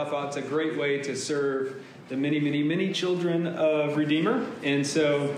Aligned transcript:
it's 0.00 0.36
a 0.36 0.42
great 0.42 0.78
way 0.78 0.98
to 1.02 1.16
serve 1.16 1.82
the 2.08 2.16
many, 2.16 2.38
many, 2.38 2.62
many 2.62 2.92
children 2.92 3.48
of 3.48 3.96
Redeemer. 3.96 4.46
And 4.62 4.86
so 4.86 5.34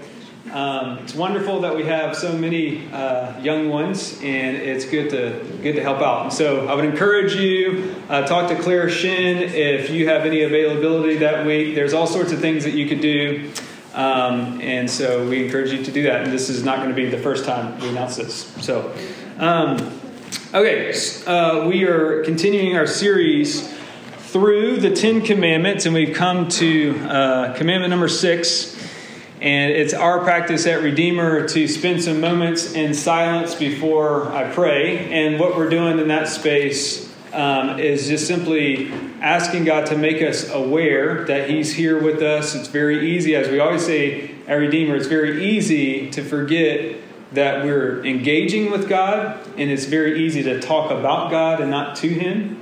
um, 0.52 0.98
it's 0.98 1.14
wonderful 1.14 1.62
that 1.62 1.74
we 1.74 1.84
have 1.84 2.14
so 2.14 2.36
many 2.36 2.86
uh, 2.92 3.40
young 3.40 3.70
ones, 3.70 4.20
and 4.22 4.56
it's 4.56 4.84
good 4.84 5.08
to 5.10 5.58
good 5.62 5.76
to 5.76 5.82
help 5.82 6.00
out. 6.00 6.24
And 6.24 6.32
so 6.32 6.68
I 6.68 6.74
would 6.74 6.84
encourage 6.84 7.34
you 7.36 7.94
uh, 8.10 8.26
talk 8.26 8.50
to 8.50 8.62
Claire 8.62 8.90
Shin 8.90 9.38
if 9.38 9.88
you 9.88 10.08
have 10.08 10.26
any 10.26 10.42
availability 10.42 11.16
that 11.18 11.46
week. 11.46 11.74
There's 11.74 11.94
all 11.94 12.06
sorts 12.06 12.32
of 12.32 12.40
things 12.40 12.64
that 12.64 12.74
you 12.74 12.86
could 12.86 13.00
do. 13.00 13.50
Um, 13.94 14.60
and 14.60 14.88
so 14.88 15.26
we 15.26 15.44
encourage 15.44 15.72
you 15.72 15.82
to 15.82 15.90
do 15.90 16.02
that. 16.04 16.22
And 16.22 16.32
this 16.32 16.50
is 16.50 16.64
not 16.64 16.76
going 16.78 16.90
to 16.90 16.94
be 16.94 17.08
the 17.08 17.18
first 17.18 17.44
time 17.44 17.80
we 17.80 17.88
announce 17.88 18.16
this. 18.16 18.44
So, 18.62 18.94
um, 19.38 20.00
okay, 20.54 20.92
uh, 21.26 21.66
we 21.66 21.84
are 21.84 22.22
continuing 22.24 22.76
our 22.76 22.86
series 22.86 23.79
through 24.30 24.76
the 24.76 24.94
Ten 24.94 25.22
Commandments, 25.22 25.86
and 25.86 25.94
we've 25.94 26.14
come 26.14 26.48
to 26.48 26.96
uh, 27.00 27.52
commandment 27.54 27.90
number 27.90 28.06
six. 28.06 28.76
And 29.40 29.72
it's 29.72 29.92
our 29.92 30.22
practice 30.22 30.68
at 30.68 30.82
Redeemer 30.82 31.48
to 31.48 31.66
spend 31.66 32.00
some 32.04 32.20
moments 32.20 32.74
in 32.74 32.94
silence 32.94 33.56
before 33.56 34.30
I 34.30 34.48
pray. 34.52 35.10
And 35.12 35.40
what 35.40 35.56
we're 35.56 35.68
doing 35.68 35.98
in 35.98 36.08
that 36.08 36.28
space 36.28 37.12
um, 37.32 37.80
is 37.80 38.06
just 38.06 38.28
simply 38.28 38.92
asking 39.20 39.64
God 39.64 39.86
to 39.86 39.98
make 39.98 40.22
us 40.22 40.48
aware 40.50 41.24
that 41.24 41.50
He's 41.50 41.74
here 41.74 42.00
with 42.00 42.22
us. 42.22 42.54
It's 42.54 42.68
very 42.68 43.10
easy, 43.10 43.34
as 43.34 43.48
we 43.48 43.58
always 43.58 43.84
say 43.84 44.30
at 44.46 44.54
Redeemer, 44.54 44.94
it's 44.94 45.08
very 45.08 45.44
easy 45.44 46.08
to 46.10 46.22
forget 46.22 46.98
that 47.32 47.64
we're 47.64 48.04
engaging 48.04 48.70
with 48.70 48.88
God, 48.88 49.40
and 49.56 49.70
it's 49.70 49.86
very 49.86 50.24
easy 50.24 50.44
to 50.44 50.60
talk 50.60 50.92
about 50.92 51.32
God 51.32 51.60
and 51.60 51.70
not 51.70 51.96
to 51.96 52.08
Him. 52.08 52.60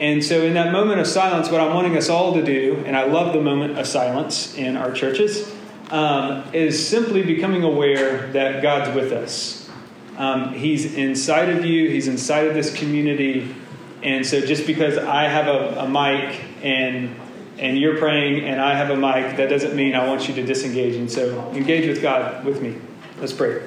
And 0.00 0.24
so, 0.24 0.42
in 0.42 0.54
that 0.54 0.72
moment 0.72 1.00
of 1.00 1.06
silence, 1.06 1.50
what 1.50 1.60
I'm 1.60 1.72
wanting 1.74 1.96
us 1.96 2.08
all 2.08 2.34
to 2.34 2.42
do, 2.42 2.82
and 2.84 2.96
I 2.96 3.04
love 3.04 3.32
the 3.32 3.40
moment 3.40 3.78
of 3.78 3.86
silence 3.86 4.56
in 4.56 4.76
our 4.76 4.90
churches, 4.92 5.52
um, 5.90 6.44
is 6.52 6.88
simply 6.88 7.22
becoming 7.22 7.62
aware 7.62 8.26
that 8.32 8.60
God's 8.60 8.94
with 8.94 9.12
us. 9.12 9.70
Um, 10.16 10.52
he's 10.52 10.94
inside 10.94 11.48
of 11.48 11.64
you, 11.64 11.88
He's 11.90 12.08
inside 12.08 12.46
of 12.46 12.54
this 12.54 12.74
community. 12.74 13.54
And 14.02 14.26
so, 14.26 14.40
just 14.40 14.66
because 14.66 14.98
I 14.98 15.24
have 15.24 15.46
a, 15.46 15.80
a 15.80 15.88
mic 15.88 16.40
and 16.62 17.14
and 17.56 17.78
you're 17.78 17.98
praying 17.98 18.44
and 18.44 18.60
I 18.60 18.74
have 18.74 18.90
a 18.90 18.96
mic, 18.96 19.36
that 19.36 19.48
doesn't 19.48 19.76
mean 19.76 19.94
I 19.94 20.08
want 20.08 20.28
you 20.28 20.34
to 20.34 20.42
disengage. 20.42 20.96
And 20.96 21.10
so, 21.10 21.50
engage 21.52 21.86
with 21.86 22.02
God 22.02 22.44
with 22.44 22.60
me. 22.60 22.78
Let's 23.20 23.32
pray. 23.32 23.62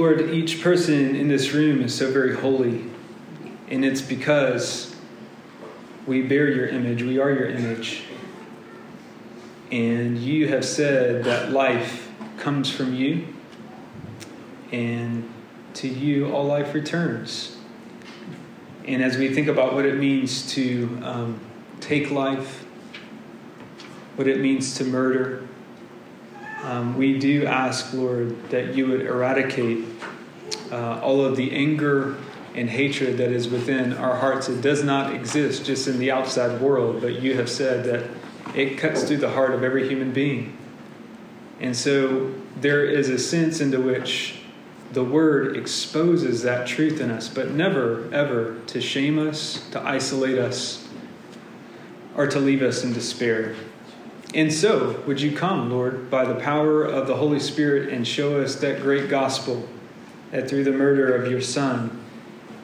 Lord, 0.00 0.30
each 0.30 0.62
person 0.62 1.14
in 1.14 1.28
this 1.28 1.52
room 1.52 1.82
is 1.82 1.94
so 1.94 2.10
very 2.10 2.34
holy, 2.34 2.86
and 3.68 3.84
it's 3.84 4.00
because 4.00 4.96
we 6.06 6.22
bear 6.22 6.48
your 6.48 6.68
image, 6.68 7.02
we 7.02 7.18
are 7.18 7.30
your 7.30 7.48
image. 7.48 8.04
And 9.70 10.16
you 10.16 10.48
have 10.48 10.64
said 10.64 11.24
that 11.24 11.52
life 11.52 12.10
comes 12.38 12.70
from 12.70 12.94
you, 12.94 13.26
and 14.72 15.30
to 15.74 15.86
you 15.86 16.32
all 16.32 16.46
life 16.46 16.72
returns. 16.72 17.58
And 18.86 19.04
as 19.04 19.18
we 19.18 19.34
think 19.34 19.48
about 19.48 19.74
what 19.74 19.84
it 19.84 19.98
means 19.98 20.50
to 20.54 20.98
um, 21.02 21.40
take 21.80 22.10
life, 22.10 22.64
what 24.16 24.26
it 24.26 24.40
means 24.40 24.78
to 24.78 24.84
murder, 24.84 25.46
um, 26.62 26.96
we 26.96 27.18
do 27.18 27.44
ask, 27.44 27.92
Lord, 27.92 28.48
that 28.48 28.74
you 28.74 28.86
would 28.86 29.02
eradicate 29.02 29.89
uh, 30.70 31.00
all 31.02 31.24
of 31.24 31.36
the 31.36 31.52
anger 31.52 32.16
and 32.54 32.68
hatred 32.68 33.18
that 33.18 33.30
is 33.30 33.48
within 33.48 33.92
our 33.92 34.16
hearts. 34.16 34.48
It 34.48 34.60
does 34.60 34.82
not 34.82 35.14
exist 35.14 35.64
just 35.64 35.86
in 35.86 35.98
the 35.98 36.10
outside 36.10 36.60
world, 36.60 37.00
but 37.00 37.20
you 37.20 37.36
have 37.36 37.48
said 37.48 37.84
that 37.84 38.10
it 38.56 38.78
cuts 38.78 39.04
through 39.04 39.18
the 39.18 39.30
heart 39.30 39.54
of 39.54 39.62
every 39.62 39.88
human 39.88 40.12
being. 40.12 40.56
And 41.60 41.76
so 41.76 42.34
there 42.56 42.84
is 42.84 43.08
a 43.08 43.18
sense 43.18 43.60
into 43.60 43.80
which 43.80 44.40
the 44.92 45.04
word 45.04 45.56
exposes 45.56 46.42
that 46.42 46.66
truth 46.66 47.00
in 47.00 47.10
us, 47.10 47.28
but 47.28 47.50
never, 47.50 48.12
ever 48.12 48.58
to 48.66 48.80
shame 48.80 49.18
us, 49.18 49.68
to 49.70 49.80
isolate 49.80 50.38
us, 50.38 50.88
or 52.16 52.26
to 52.26 52.40
leave 52.40 52.62
us 52.62 52.82
in 52.82 52.92
despair. 52.92 53.54
And 54.34 54.52
so, 54.52 55.02
would 55.06 55.20
you 55.20 55.36
come, 55.36 55.70
Lord, 55.70 56.10
by 56.10 56.24
the 56.24 56.34
power 56.34 56.84
of 56.84 57.06
the 57.06 57.16
Holy 57.16 57.40
Spirit 57.40 57.92
and 57.92 58.06
show 58.06 58.40
us 58.40 58.56
that 58.56 58.80
great 58.82 59.08
gospel 59.08 59.68
that 60.30 60.48
through 60.48 60.64
the 60.64 60.72
murder 60.72 61.14
of 61.14 61.30
your 61.30 61.40
Son, 61.40 62.04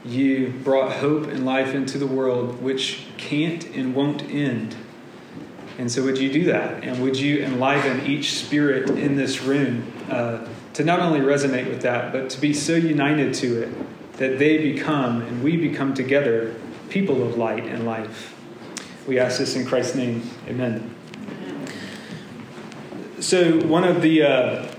you 0.05 0.55
brought 0.63 0.93
hope 0.93 1.27
and 1.27 1.45
life 1.45 1.75
into 1.75 1.99
the 1.99 2.07
world, 2.07 2.63
which 2.63 3.07
can't 3.17 3.65
and 3.75 3.95
won't 3.95 4.23
end. 4.23 4.77
And 5.79 5.91
so, 5.91 6.03
would 6.05 6.19
you 6.19 6.33
do 6.33 6.45
that? 6.45 6.85
And 6.85 7.03
would 7.03 7.19
you 7.19 7.43
enliven 7.43 8.07
each 8.07 8.35
spirit 8.35 8.89
in 8.91 9.17
this 9.17 9.43
room 9.43 9.93
uh, 10.09 10.47
to 10.75 10.85
not 10.85 11.01
only 11.01 11.21
resonate 11.21 11.69
with 11.69 11.83
that, 11.83 12.13
but 12.13 12.31
to 12.31 12.41
be 12.41 12.55
so 12.55 12.75
united 12.75 13.35
to 13.35 13.63
it 13.63 14.13
that 14.19 14.39
they 14.39 14.59
become 14.59 15.21
and 15.21 15.43
we 15.43 15.57
become 15.57 15.93
together 15.93 16.55
people 16.89 17.27
of 17.27 17.37
light 17.37 17.67
and 17.67 17.85
life? 17.85 18.35
We 19.07 19.19
ask 19.19 19.39
this 19.39 19.55
in 19.55 19.67
Christ's 19.67 19.97
name. 19.97 20.29
Amen. 20.49 20.95
So 23.21 23.59
one 23.67 23.85
of 23.85 24.03
the 24.03 24.23
uh, 24.23 24.76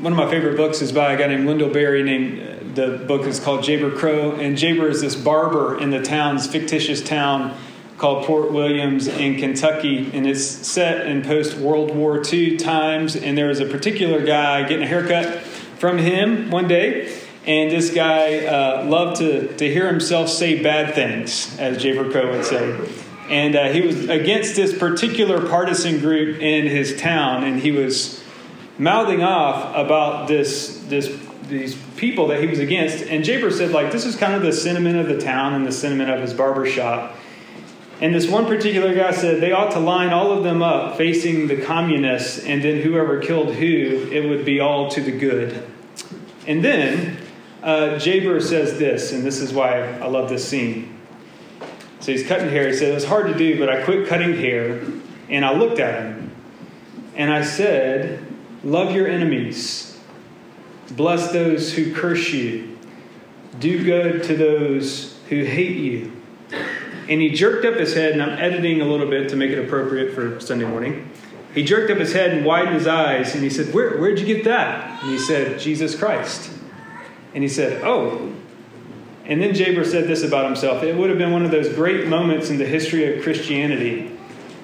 one 0.00 0.12
of 0.12 0.18
my 0.18 0.28
favorite 0.28 0.56
books 0.56 0.82
is 0.82 0.92
by 0.92 1.12
a 1.12 1.16
guy 1.18 1.28
named 1.28 1.46
Wendell 1.46 1.70
Berry. 1.70 2.02
Named 2.02 2.74
the 2.74 3.04
book 3.06 3.26
is 3.26 3.38
called 3.38 3.60
Jayber 3.60 3.96
Crow, 3.96 4.32
and 4.32 4.56
Jayber 4.56 4.88
is 4.90 5.00
this 5.00 5.14
barber 5.14 5.78
in 5.78 5.90
the 5.90 6.02
town's 6.02 6.46
fictitious 6.46 7.02
town 7.02 7.56
called 7.98 8.26
Port 8.26 8.50
Williams 8.50 9.06
in 9.06 9.38
Kentucky, 9.38 10.10
and 10.12 10.26
it's 10.26 10.44
set 10.44 11.06
in 11.06 11.22
post 11.22 11.56
World 11.56 11.94
War 11.94 12.20
II 12.24 12.56
times. 12.56 13.14
And 13.14 13.38
there 13.38 13.46
was 13.46 13.60
a 13.60 13.66
particular 13.66 14.24
guy 14.24 14.62
getting 14.62 14.82
a 14.82 14.86
haircut 14.86 15.42
from 15.78 15.98
him 15.98 16.50
one 16.50 16.66
day, 16.66 17.16
and 17.46 17.70
this 17.70 17.94
guy 17.94 18.46
uh, 18.46 18.84
loved 18.86 19.18
to 19.18 19.56
to 19.56 19.72
hear 19.72 19.86
himself 19.86 20.28
say 20.28 20.60
bad 20.60 20.94
things, 20.94 21.56
as 21.58 21.78
Jayber 21.78 22.10
Crow 22.10 22.32
would 22.32 22.44
say. 22.44 22.76
And 23.30 23.54
uh, 23.54 23.68
he 23.68 23.80
was 23.80 24.08
against 24.08 24.56
this 24.56 24.76
particular 24.76 25.48
partisan 25.48 26.00
group 26.00 26.40
in 26.40 26.66
his 26.66 27.00
town, 27.00 27.44
and 27.44 27.60
he 27.60 27.70
was 27.70 28.23
mouthing 28.78 29.22
off 29.22 29.74
about 29.76 30.28
this 30.28 30.78
this 30.88 31.08
these 31.48 31.76
people 31.96 32.28
that 32.28 32.40
he 32.40 32.46
was 32.46 32.58
against. 32.58 33.04
And 33.04 33.22
Jayber 33.22 33.52
said, 33.52 33.70
like, 33.70 33.92
this 33.92 34.06
is 34.06 34.16
kind 34.16 34.34
of 34.34 34.42
the 34.42 34.52
sentiment 34.52 34.96
of 34.96 35.08
the 35.08 35.20
town 35.20 35.52
and 35.54 35.66
the 35.66 35.72
sentiment 35.72 36.10
of 36.10 36.20
his 36.20 36.32
barber 36.32 36.66
shop. 36.66 37.14
And 38.00 38.14
this 38.14 38.28
one 38.28 38.46
particular 38.46 38.94
guy 38.94 39.12
said 39.12 39.40
they 39.40 39.52
ought 39.52 39.72
to 39.72 39.78
line 39.78 40.10
all 40.10 40.32
of 40.32 40.42
them 40.42 40.62
up 40.62 40.96
facing 40.96 41.46
the 41.46 41.60
communists, 41.62 42.44
and 42.44 42.62
then 42.62 42.80
whoever 42.80 43.20
killed 43.20 43.54
who, 43.54 44.08
it 44.10 44.28
would 44.28 44.44
be 44.44 44.58
all 44.58 44.90
to 44.90 45.00
the 45.00 45.12
good. 45.12 45.66
And 46.46 46.64
then 46.64 47.18
uh, 47.62 47.98
Jayber 47.98 48.42
says 48.42 48.78
this, 48.78 49.12
and 49.12 49.24
this 49.24 49.40
is 49.40 49.52
why 49.52 49.80
I 49.98 50.06
love 50.06 50.28
this 50.28 50.46
scene. 50.46 50.98
So 52.00 52.12
he's 52.12 52.26
cutting 52.26 52.50
hair. 52.50 52.68
He 52.68 52.74
said, 52.74 52.90
It 52.90 52.94
was 52.94 53.06
hard 53.06 53.28
to 53.28 53.34
do, 53.34 53.58
but 53.58 53.70
I 53.70 53.82
quit 53.82 54.06
cutting 54.08 54.36
hair 54.36 54.82
and 55.30 55.42
I 55.42 55.54
looked 55.54 55.78
at 55.78 56.02
him 56.02 56.32
and 57.16 57.32
I 57.32 57.42
said, 57.42 58.33
Love 58.64 58.94
your 58.94 59.06
enemies, 59.06 59.98
bless 60.92 61.30
those 61.32 61.74
who 61.74 61.94
curse 61.94 62.30
you, 62.30 62.78
do 63.60 63.84
good 63.84 64.22
to 64.24 64.34
those 64.34 65.18
who 65.28 65.44
hate 65.44 65.76
you. 65.76 66.10
And 67.08 67.20
he 67.20 67.30
jerked 67.30 67.66
up 67.66 67.74
his 67.74 67.92
head, 67.92 68.12
and 68.12 68.22
I'm 68.22 68.38
editing 68.38 68.80
a 68.80 68.86
little 68.86 69.08
bit 69.08 69.28
to 69.28 69.36
make 69.36 69.50
it 69.50 69.62
appropriate 69.62 70.14
for 70.14 70.40
Sunday 70.40 70.64
morning. 70.64 71.10
He 71.54 71.62
jerked 71.62 71.90
up 71.90 71.98
his 71.98 72.14
head 72.14 72.30
and 72.30 72.46
widened 72.46 72.74
his 72.74 72.86
eyes, 72.86 73.34
and 73.34 73.44
he 73.44 73.50
said, 73.50 73.74
Where, 73.74 73.98
Where'd 73.98 74.18
you 74.18 74.26
get 74.26 74.44
that? 74.44 75.02
And 75.02 75.12
he 75.12 75.18
said, 75.18 75.60
Jesus 75.60 75.94
Christ. 75.94 76.50
And 77.34 77.42
he 77.42 77.48
said, 77.48 77.82
Oh. 77.84 78.32
And 79.26 79.40
then 79.42 79.54
Jayber 79.54 79.86
said 79.86 80.06
this 80.06 80.22
about 80.22 80.46
himself 80.46 80.82
It 80.82 80.96
would 80.96 81.10
have 81.10 81.18
been 81.18 81.32
one 81.32 81.44
of 81.44 81.50
those 81.50 81.68
great 81.68 82.06
moments 82.06 82.48
in 82.48 82.56
the 82.56 82.66
history 82.66 83.14
of 83.14 83.22
Christianity, 83.22 84.13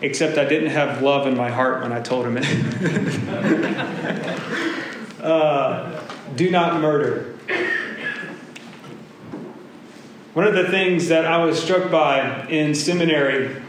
except 0.03 0.39
I 0.39 0.45
didn't 0.45 0.71
have 0.71 1.03
love 1.03 1.27
in 1.27 1.37
my 1.37 1.51
heart 1.51 1.83
when 1.83 1.93
I 1.93 2.01
told 2.01 2.27
him 2.27 2.39
it. 2.39 2.45
uh, 5.23 6.01
do 6.37 6.51
not 6.51 6.81
murder. 6.81 7.37
One 10.33 10.47
of 10.47 10.55
the 10.55 10.71
things 10.71 11.09
that 11.09 11.27
I 11.27 11.45
was 11.45 11.61
struck 11.61 11.91
by 11.91 12.47
in 12.47 12.75
seminary, 12.75 13.61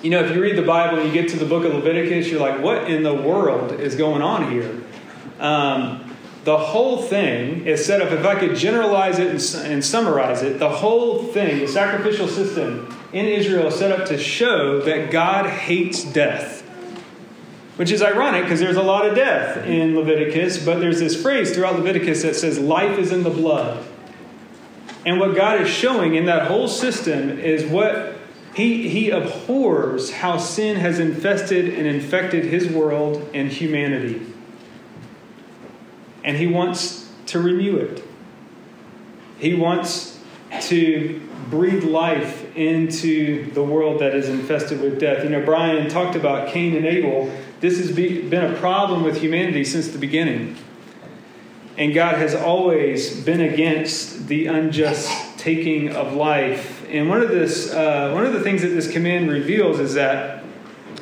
you 0.00 0.10
know, 0.10 0.24
if 0.24 0.34
you 0.34 0.40
read 0.40 0.56
the 0.56 0.62
Bible 0.62 0.98
and 0.98 1.08
you 1.08 1.12
get 1.12 1.28
to 1.30 1.36
the 1.36 1.44
book 1.44 1.64
of 1.64 1.74
Leviticus, 1.74 2.28
you're 2.28 2.40
like, 2.40 2.62
what 2.62 2.88
in 2.88 3.02
the 3.02 3.14
world 3.14 3.72
is 3.72 3.96
going 3.96 4.22
on 4.22 4.50
here? 4.50 4.80
Um, 5.40 6.07
the 6.48 6.56
whole 6.56 7.02
thing 7.02 7.66
is 7.66 7.84
set 7.84 8.00
up, 8.00 8.10
if 8.10 8.24
I 8.24 8.34
could 8.40 8.56
generalize 8.56 9.18
it 9.18 9.26
and, 9.26 9.66
and, 9.70 9.84
summarize 9.84 10.40
it, 10.40 10.58
the 10.58 10.70
whole 10.70 11.24
thing, 11.24 11.58
the 11.58 11.68
sacrificial 11.68 12.26
system 12.26 12.96
in 13.12 13.26
Israel 13.26 13.66
is 13.66 13.74
set 13.74 13.92
up 13.92 14.08
to 14.08 14.16
show 14.16 14.80
that 14.80 15.10
God 15.10 15.44
hates 15.44 16.04
death. 16.04 16.62
Which 17.76 17.90
is 17.90 18.00
ironic 18.00 18.44
because 18.44 18.60
there's 18.60 18.78
a 18.78 18.82
lot 18.82 19.06
of 19.06 19.14
death 19.14 19.58
in 19.66 19.94
Leviticus, 19.94 20.64
but 20.64 20.80
there's 20.80 21.00
this 21.00 21.20
phrase 21.20 21.54
throughout 21.54 21.76
Leviticus 21.76 22.22
that 22.22 22.34
says, 22.34 22.58
life 22.58 22.98
is 22.98 23.12
in 23.12 23.24
the 23.24 23.30
blood. 23.30 23.84
And 25.04 25.20
what 25.20 25.36
God 25.36 25.60
is 25.60 25.68
showing 25.68 26.14
in 26.14 26.24
that 26.24 26.48
whole 26.48 26.66
system 26.66 27.38
is 27.38 27.66
what 27.66 28.16
he, 28.54 28.88
he 28.88 29.10
abhors 29.10 30.12
how 30.12 30.38
sin 30.38 30.78
has 30.78 30.98
infested 30.98 31.74
and 31.74 31.86
infected 31.86 32.46
his 32.46 32.70
world 32.70 33.28
and 33.34 33.52
humanity. 33.52 34.22
And 36.28 36.36
he 36.36 36.46
wants 36.46 37.08
to 37.28 37.40
renew 37.40 37.78
it. 37.78 38.04
He 39.38 39.54
wants 39.54 40.20
to 40.64 41.26
breathe 41.48 41.84
life 41.84 42.54
into 42.54 43.50
the 43.52 43.62
world 43.62 44.02
that 44.02 44.14
is 44.14 44.28
infested 44.28 44.82
with 44.82 45.00
death. 45.00 45.24
You 45.24 45.30
know, 45.30 45.42
Brian 45.42 45.88
talked 45.88 46.16
about 46.16 46.48
Cain 46.48 46.76
and 46.76 46.84
Abel. 46.84 47.34
This 47.60 47.78
has 47.78 47.90
been 47.92 48.44
a 48.44 48.58
problem 48.58 49.04
with 49.04 49.22
humanity 49.22 49.64
since 49.64 49.88
the 49.88 49.96
beginning. 49.96 50.58
And 51.78 51.94
God 51.94 52.16
has 52.16 52.34
always 52.34 53.18
been 53.24 53.40
against 53.40 54.28
the 54.28 54.48
unjust 54.48 55.38
taking 55.38 55.96
of 55.96 56.12
life. 56.12 56.84
And 56.90 57.08
one 57.08 57.22
of 57.22 57.30
this, 57.30 57.72
uh, 57.72 58.10
one 58.12 58.26
of 58.26 58.34
the 58.34 58.40
things 58.40 58.60
that 58.60 58.68
this 58.68 58.92
command 58.92 59.30
reveals 59.30 59.80
is 59.80 59.94
that, 59.94 60.44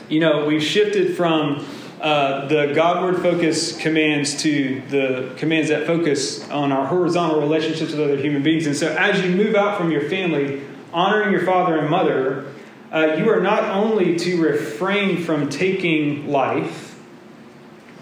you 0.09 0.21
know, 0.21 0.47
we've 0.47 0.63
shifted 0.63 1.17
from 1.17 1.67
uh, 2.01 2.47
the 2.47 2.73
Godward 2.75 3.23
focus 3.23 3.77
commands 3.77 4.43
to 4.43 4.83
the 4.89 5.33
commands 5.37 5.71
that 5.71 5.87
focus 5.87 6.49
on 6.51 6.73
our 6.73 6.87
horizontal 6.87 7.41
relationships 7.41 7.93
with 7.93 8.01
other 8.01 8.17
human 8.17 8.43
beings. 8.43 8.67
And 8.67 8.77
so, 8.77 8.95
as 8.95 9.25
you 9.25 9.35
move 9.35 9.55
out 9.55 9.79
from 9.79 9.91
your 9.91 10.09
family, 10.09 10.63
honoring 10.93 11.33
your 11.33 11.45
father 11.45 11.79
and 11.79 11.89
mother, 11.89 12.47
uh, 12.93 13.17
you 13.19 13.31
are 13.31 13.41
not 13.41 13.65
only 13.65 14.17
to 14.17 14.41
refrain 14.41 15.23
from 15.23 15.49
taking 15.49 16.29
life 16.29 16.87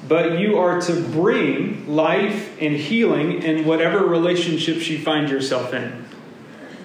but 0.07 0.39
you 0.39 0.59
are 0.59 0.81
to 0.83 1.01
bring 1.09 1.89
life 1.89 2.61
and 2.61 2.77
healing 2.77 3.43
in 3.43 3.65
whatever 3.65 4.05
relationships 4.05 4.89
you 4.89 4.99
find 4.99 5.31
yourself 5.31 5.73
in 5.73 6.05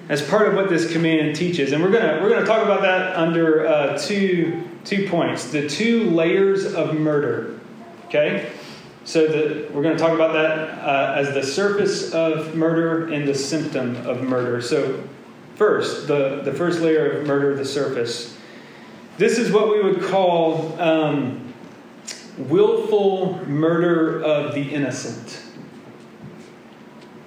as 0.08 0.28
part 0.28 0.48
of 0.48 0.56
what 0.56 0.70
this 0.70 0.92
command 0.92 1.36
teaches 1.36 1.72
and 1.72 1.84
we're 1.84 1.92
to 1.92 2.20
we're 2.22 2.40
to 2.40 2.46
talk 2.46 2.64
about 2.64 2.82
that 2.82 3.16
under 3.16 3.68
uh, 3.68 3.98
two 3.98 4.69
two 4.90 5.08
points. 5.08 5.52
The 5.52 5.70
two 5.70 6.10
layers 6.10 6.74
of 6.74 7.00
murder. 7.00 7.60
Okay? 8.08 8.52
So 9.06 9.28
the, 9.28 9.72
we're 9.72 9.84
going 9.84 9.96
to 9.96 10.04
talk 10.04 10.14
about 10.14 10.34
that 10.34 10.80
uh, 10.80 11.14
as 11.16 11.34
the 11.34 11.44
surface 11.44 12.12
of 12.12 12.56
murder 12.56 13.12
and 13.14 13.28
the 13.28 13.36
symptom 13.36 13.96
of 14.08 14.22
murder. 14.22 14.62
So 14.62 15.04
first 15.56 16.08
the, 16.08 16.42
the 16.44 16.54
first 16.54 16.82
layer 16.82 17.20
of 17.20 17.28
murder 17.28 17.56
the 17.56 17.66
surface. 17.66 18.36
This 19.18 19.38
is 19.38 19.52
what 19.52 19.70
we 19.70 19.84
would 19.84 20.02
call 20.02 20.80
um, 20.82 21.54
willful 22.38 23.46
murder 23.48 24.24
of 24.24 24.56
the 24.56 24.62
innocent. 24.62 25.44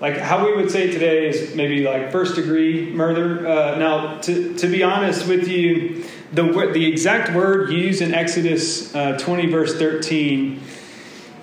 Like 0.01 0.17
how 0.17 0.45
we 0.45 0.57
would 0.57 0.71
say 0.71 0.91
today 0.91 1.29
is 1.29 1.55
maybe 1.55 1.85
like 1.85 2.11
first 2.11 2.35
degree 2.35 2.91
murder. 2.91 3.47
Uh, 3.47 3.77
now, 3.77 4.19
to, 4.23 4.55
to 4.55 4.67
be 4.67 4.83
honest 4.83 5.29
with 5.29 5.47
you, 5.47 6.05
the, 6.33 6.71
the 6.73 6.87
exact 6.87 7.35
word 7.35 7.71
used 7.71 8.01
in 8.01 8.15
Exodus 8.15 8.95
uh, 8.95 9.19
20, 9.19 9.47
verse 9.47 9.77
13, 9.79 10.63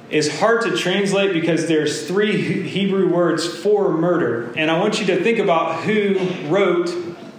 is 0.10 0.40
hard 0.40 0.62
to 0.64 0.76
translate 0.76 1.34
because 1.34 1.68
there's 1.68 2.08
three 2.08 2.64
Hebrew 2.64 3.14
words 3.14 3.48
for 3.48 3.92
murder. 3.92 4.52
And 4.58 4.72
I 4.72 4.80
want 4.80 5.00
you 5.00 5.06
to 5.08 5.24
think 5.24 5.38
about 5.38 5.84
who 5.84 6.18
wrote 6.48 6.92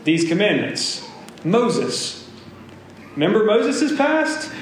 these 0.05 0.29
commandments 0.29 1.07
Moses. 1.45 2.29
Remember 3.15 3.45
Moses' 3.45 3.97
past? 3.97 4.53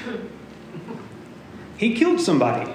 He 1.77 1.95
killed 1.95 2.21
somebody 2.21 2.73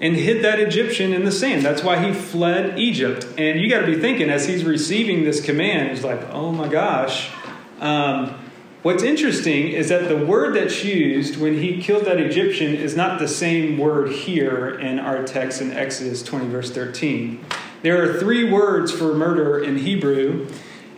and 0.00 0.16
hid 0.16 0.42
that 0.42 0.58
Egyptian 0.58 1.12
in 1.12 1.24
the 1.24 1.32
sand. 1.32 1.62
That's 1.62 1.82
why 1.82 2.04
he 2.04 2.12
fled 2.12 2.78
Egypt. 2.78 3.26
And 3.38 3.60
you 3.60 3.68
got 3.68 3.80
to 3.80 3.86
be 3.86 3.98
thinking 3.98 4.30
as 4.30 4.46
he's 4.46 4.64
receiving 4.64 5.24
this 5.24 5.44
command, 5.44 5.90
he's 5.90 6.04
like, 6.04 6.20
oh 6.32 6.50
my 6.50 6.68
gosh. 6.68 7.30
Um, 7.80 8.39
what's 8.82 9.02
interesting 9.02 9.68
is 9.68 9.88
that 9.88 10.08
the 10.08 10.24
word 10.24 10.54
that's 10.54 10.84
used 10.84 11.36
when 11.36 11.58
he 11.58 11.80
killed 11.82 12.04
that 12.06 12.18
Egyptian 12.18 12.74
is 12.74 12.96
not 12.96 13.18
the 13.18 13.28
same 13.28 13.78
word 13.78 14.10
here 14.10 14.78
in 14.78 14.98
our 14.98 15.22
text 15.24 15.60
in 15.60 15.72
Exodus 15.72 16.22
20, 16.22 16.48
verse 16.48 16.70
13. 16.70 17.44
There 17.82 18.02
are 18.02 18.18
three 18.18 18.50
words 18.50 18.92
for 18.92 19.14
murder 19.14 19.62
in 19.62 19.78
Hebrew. 19.78 20.48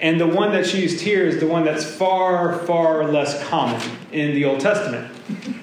And 0.03 0.21
the 0.21 0.27
one 0.27 0.51
that's 0.51 0.75
used 0.75 1.01
here 1.01 1.25
is 1.25 1.39
the 1.39 1.47
one 1.47 1.65
that's 1.65 1.85
far, 1.85 2.59
far 2.67 3.05
less 3.05 3.41
common 3.49 3.81
in 4.11 4.35
the 4.35 4.45
Old 4.45 4.59
Testament. 4.59 5.15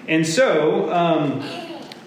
And 0.08 0.26
so, 0.26 0.90
um, 0.94 1.44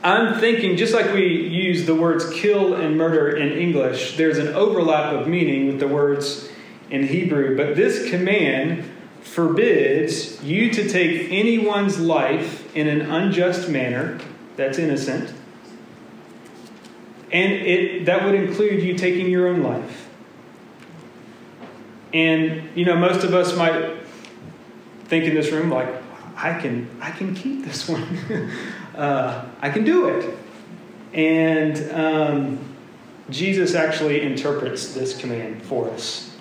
I'm 0.02 0.40
thinking, 0.40 0.78
just 0.78 0.94
like 0.94 1.12
we 1.12 1.26
use 1.26 1.84
the 1.84 1.94
words 1.94 2.28
kill 2.30 2.74
and 2.74 2.96
murder 2.96 3.36
in 3.36 3.52
English, 3.52 4.16
there's 4.16 4.38
an 4.38 4.48
overlap 4.48 5.12
of 5.12 5.28
meaning 5.28 5.66
with 5.66 5.78
the 5.78 5.86
words 5.86 6.48
in 6.90 7.06
Hebrew. 7.06 7.54
But 7.54 7.76
this 7.76 8.08
command 8.08 8.90
forbids 9.22 10.42
you 10.42 10.70
to 10.70 10.88
take 10.88 11.30
anyone's 11.30 11.98
life 11.98 12.74
in 12.76 12.88
an 12.88 13.02
unjust 13.02 13.68
manner 13.68 14.18
that's 14.56 14.78
innocent. 14.78 15.32
And 17.30 17.52
it, 17.52 18.04
that 18.06 18.24
would 18.24 18.34
include 18.34 18.82
you 18.82 18.94
taking 18.94 19.30
your 19.30 19.48
own 19.48 19.62
life. 19.62 20.08
And, 22.12 22.68
you 22.74 22.84
know, 22.84 22.96
most 22.96 23.24
of 23.24 23.32
us 23.32 23.56
might 23.56 24.00
think 25.04 25.24
in 25.24 25.34
this 25.34 25.50
room, 25.50 25.70
like, 25.70 25.88
I 26.36 26.60
can, 26.60 26.90
I 27.00 27.10
can 27.10 27.34
keep 27.34 27.64
this 27.64 27.88
one. 27.88 28.50
uh, 28.94 29.48
I 29.60 29.70
can 29.70 29.84
do 29.84 30.08
it. 30.08 30.38
And 31.14 31.90
um, 31.92 32.58
Jesus 33.30 33.74
actually 33.74 34.22
interprets 34.22 34.94
this 34.94 35.16
command 35.16 35.62
for 35.62 35.88
us. 35.90 36.31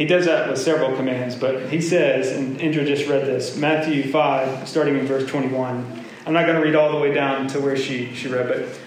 He 0.00 0.06
does 0.06 0.24
that 0.24 0.48
with 0.48 0.58
several 0.58 0.96
commands, 0.96 1.36
but 1.36 1.68
he 1.68 1.78
says, 1.78 2.34
and 2.34 2.58
Indra 2.58 2.86
just 2.86 3.06
read 3.06 3.26
this, 3.26 3.54
Matthew 3.54 4.10
5, 4.10 4.66
starting 4.66 4.98
in 4.98 5.06
verse 5.06 5.28
21. 5.28 6.04
I'm 6.24 6.32
not 6.32 6.46
going 6.46 6.56
to 6.56 6.62
read 6.62 6.74
all 6.74 6.90
the 6.90 6.98
way 6.98 7.12
down 7.12 7.48
to 7.48 7.60
where 7.60 7.76
she, 7.76 8.14
she 8.14 8.28
read, 8.28 8.48
but 8.48 8.80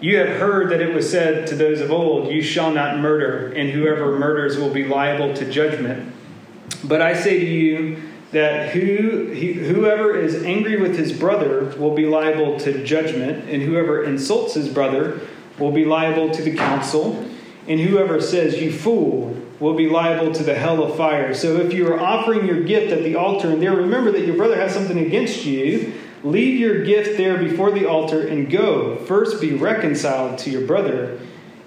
you 0.00 0.16
have 0.16 0.40
heard 0.40 0.70
that 0.70 0.80
it 0.80 0.92
was 0.92 1.08
said 1.08 1.46
to 1.46 1.54
those 1.54 1.80
of 1.80 1.92
old, 1.92 2.32
You 2.32 2.42
shall 2.42 2.72
not 2.72 2.98
murder, 2.98 3.52
and 3.52 3.70
whoever 3.70 4.18
murders 4.18 4.58
will 4.58 4.70
be 4.70 4.84
liable 4.84 5.34
to 5.34 5.48
judgment. 5.48 6.12
But 6.82 7.00
I 7.00 7.14
say 7.14 7.38
to 7.38 7.46
you 7.46 8.02
that 8.32 8.70
who, 8.70 9.26
he, 9.26 9.52
whoever 9.52 10.18
is 10.18 10.42
angry 10.42 10.80
with 10.80 10.98
his 10.98 11.12
brother 11.12 11.66
will 11.78 11.94
be 11.94 12.06
liable 12.06 12.58
to 12.58 12.84
judgment, 12.84 13.48
and 13.48 13.62
whoever 13.62 14.02
insults 14.02 14.54
his 14.54 14.68
brother 14.68 15.20
will 15.60 15.70
be 15.70 15.84
liable 15.84 16.28
to 16.32 16.42
the 16.42 16.56
council, 16.56 17.24
and 17.68 17.78
whoever 17.78 18.20
says, 18.20 18.60
You 18.60 18.72
fool, 18.72 19.40
will 19.60 19.74
be 19.74 19.88
liable 19.88 20.32
to 20.32 20.42
the 20.42 20.54
hell 20.54 20.82
of 20.82 20.96
fire. 20.96 21.34
So 21.34 21.56
if 21.58 21.72
you 21.72 21.86
are 21.92 22.00
offering 22.00 22.46
your 22.46 22.62
gift 22.64 22.92
at 22.92 23.04
the 23.04 23.14
altar 23.14 23.50
and 23.50 23.62
there 23.62 23.76
remember 23.76 24.10
that 24.12 24.26
your 24.26 24.36
brother 24.36 24.56
has 24.56 24.72
something 24.72 24.98
against 24.98 25.44
you, 25.44 25.92
Leave 26.22 26.60
your 26.60 26.84
gift 26.84 27.16
there 27.16 27.38
before 27.38 27.70
the 27.70 27.86
altar 27.86 28.26
and 28.26 28.50
go. 28.50 28.96
First 29.06 29.40
be 29.40 29.54
reconciled 29.54 30.38
to 30.40 30.50
your 30.50 30.66
brother, 30.66 31.18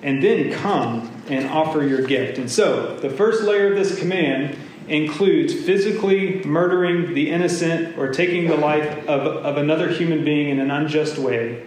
and 0.03 0.21
then 0.21 0.51
come 0.53 1.09
and 1.27 1.49
offer 1.49 1.83
your 1.83 2.03
gift. 2.05 2.37
And 2.37 2.51
so, 2.51 2.97
the 2.97 3.09
first 3.09 3.43
layer 3.43 3.71
of 3.71 3.75
this 3.75 3.97
command 3.97 4.55
includes 4.87 5.53
physically 5.53 6.43
murdering 6.43 7.13
the 7.13 7.31
innocent 7.31 7.97
or 7.97 8.09
taking 8.09 8.47
the 8.47 8.57
life 8.57 9.07
of, 9.07 9.21
of 9.43 9.57
another 9.57 9.89
human 9.89 10.23
being 10.23 10.49
in 10.49 10.59
an 10.59 10.69
unjust 10.69 11.17
way. 11.17 11.65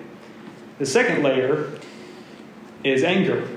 The 0.79 0.87
second 0.87 1.23
layer 1.23 1.73
is 2.85 3.03
anger. 3.03 3.49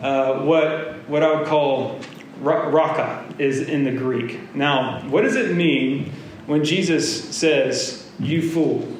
Uh, 0.00 0.42
what, 0.42 1.08
what 1.08 1.22
I 1.22 1.34
would 1.34 1.46
call 1.46 2.00
raka 2.40 3.24
is 3.38 3.60
in 3.60 3.84
the 3.84 3.92
Greek. 3.92 4.54
Now, 4.54 5.00
what 5.08 5.22
does 5.22 5.36
it 5.36 5.54
mean 5.54 6.12
when 6.46 6.64
Jesus 6.64 7.34
says, 7.34 8.10
You 8.18 8.48
fool? 8.50 8.96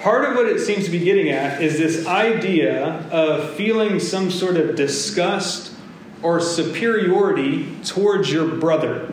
Part 0.00 0.24
of 0.24 0.34
what 0.34 0.46
it 0.46 0.58
seems 0.60 0.84
to 0.84 0.90
be 0.90 0.98
getting 0.98 1.28
at 1.30 1.62
is 1.62 1.78
this 1.78 2.06
idea 2.06 3.08
of 3.10 3.54
feeling 3.54 4.00
some 4.00 4.30
sort 4.30 4.56
of 4.56 4.74
disgust 4.74 5.72
or 6.22 6.40
superiority 6.40 7.76
towards 7.84 8.32
your 8.32 8.48
brother. 8.56 9.12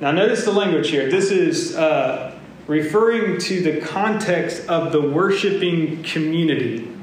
Now, 0.00 0.10
notice 0.10 0.44
the 0.44 0.52
language 0.52 0.90
here. 0.90 1.10
This 1.10 1.30
is 1.30 1.76
uh, 1.76 2.36
referring 2.66 3.38
to 3.38 3.62
the 3.62 3.80
context 3.80 4.68
of 4.68 4.92
the 4.92 5.00
worshiping 5.00 6.02
community. 6.02 6.95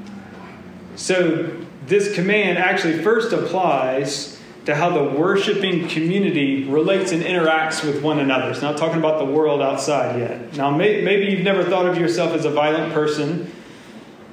So, 0.96 1.50
this 1.86 2.14
command 2.14 2.58
actually 2.58 3.02
first 3.02 3.32
applies 3.32 4.40
to 4.64 4.74
how 4.74 4.90
the 4.90 5.02
worshiping 5.18 5.88
community 5.88 6.64
relates 6.64 7.12
and 7.12 7.22
interacts 7.22 7.84
with 7.84 8.02
one 8.02 8.18
another. 8.18 8.50
It's 8.50 8.62
not 8.62 8.78
talking 8.78 8.98
about 8.98 9.18
the 9.18 9.30
world 9.30 9.60
outside 9.60 10.18
yet. 10.18 10.56
Now, 10.56 10.70
may, 10.70 11.02
maybe 11.02 11.26
you've 11.26 11.44
never 11.44 11.64
thought 11.64 11.86
of 11.86 11.98
yourself 11.98 12.32
as 12.32 12.46
a 12.46 12.50
violent 12.50 12.94
person, 12.94 13.50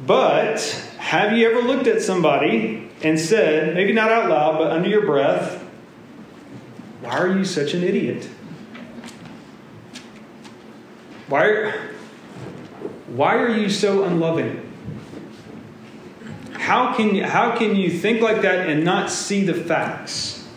but 0.05 0.61
have 0.97 1.37
you 1.37 1.49
ever 1.49 1.61
looked 1.61 1.87
at 1.87 2.01
somebody 2.01 2.89
and 3.03 3.19
said, 3.19 3.73
maybe 3.73 3.91
not 3.91 4.11
out 4.11 4.29
loud, 4.29 4.57
but 4.57 4.71
under 4.71 4.87
your 4.87 5.05
breath, 5.05 5.61
why 7.01 7.17
are 7.17 7.37
you 7.37 7.43
such 7.43 7.73
an 7.73 7.83
idiot? 7.83 8.29
Why, 11.27 11.73
why 13.07 13.35
are 13.35 13.57
you 13.57 13.69
so 13.69 14.03
unloving? 14.05 14.70
How 16.71 16.93
can, 16.95 17.13
you, 17.13 17.25
how 17.25 17.57
can 17.57 17.75
you 17.75 17.89
think 17.89 18.21
like 18.21 18.43
that 18.43 18.69
and 18.69 18.85
not 18.85 19.11
see 19.11 19.43
the 19.43 19.53
facts? 19.53 20.47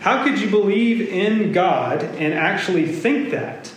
How 0.00 0.24
could 0.24 0.40
you 0.40 0.50
believe 0.50 1.08
in 1.08 1.52
God 1.52 2.02
and 2.02 2.34
actually 2.34 2.88
think 2.88 3.30
that? 3.30 3.72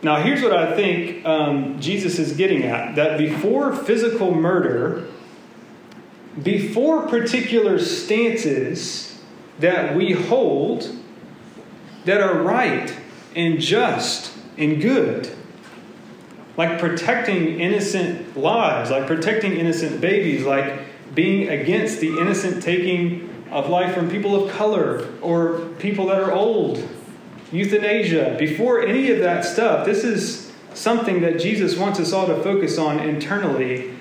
Now, 0.00 0.22
here's 0.22 0.42
what 0.42 0.52
I 0.52 0.76
think 0.76 1.26
um, 1.26 1.80
Jesus 1.80 2.20
is 2.20 2.36
getting 2.36 2.62
at 2.62 2.94
that 2.94 3.18
before 3.18 3.74
physical 3.74 4.32
murder, 4.32 5.08
before 6.40 7.08
particular 7.08 7.80
stances 7.80 9.20
that 9.58 9.96
we 9.96 10.12
hold 10.12 10.88
that 12.04 12.20
are 12.20 12.44
right 12.44 12.96
and 13.34 13.60
just 13.60 14.38
and 14.56 14.80
good, 14.80 15.36
like 16.60 16.78
protecting 16.78 17.58
innocent 17.58 18.36
lives, 18.36 18.90
like 18.90 19.06
protecting 19.06 19.52
innocent 19.54 19.98
babies, 19.98 20.44
like 20.44 21.14
being 21.14 21.48
against 21.48 22.00
the 22.00 22.08
innocent 22.20 22.62
taking 22.62 23.46
of 23.50 23.70
life 23.70 23.94
from 23.94 24.10
people 24.10 24.44
of 24.44 24.52
color 24.52 25.08
or 25.22 25.60
people 25.78 26.08
that 26.08 26.20
are 26.20 26.32
old, 26.32 26.86
euthanasia. 27.50 28.36
Before 28.38 28.82
any 28.82 29.10
of 29.10 29.20
that 29.20 29.46
stuff, 29.46 29.86
this 29.86 30.04
is 30.04 30.52
something 30.74 31.22
that 31.22 31.40
Jesus 31.40 31.78
wants 31.78 31.98
us 31.98 32.12
all 32.12 32.26
to 32.26 32.42
focus 32.42 32.76
on 32.76 32.98
internally 32.98 33.94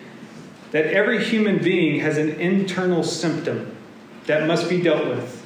that 0.71 0.87
every 0.87 1.23
human 1.23 1.59
being 1.59 2.01
has 2.01 2.17
an 2.17 2.31
internal 2.41 3.03
symptom 3.03 3.73
that 4.25 4.47
must 4.47 4.67
be 4.67 4.81
dealt 4.81 5.07
with. 5.07 5.38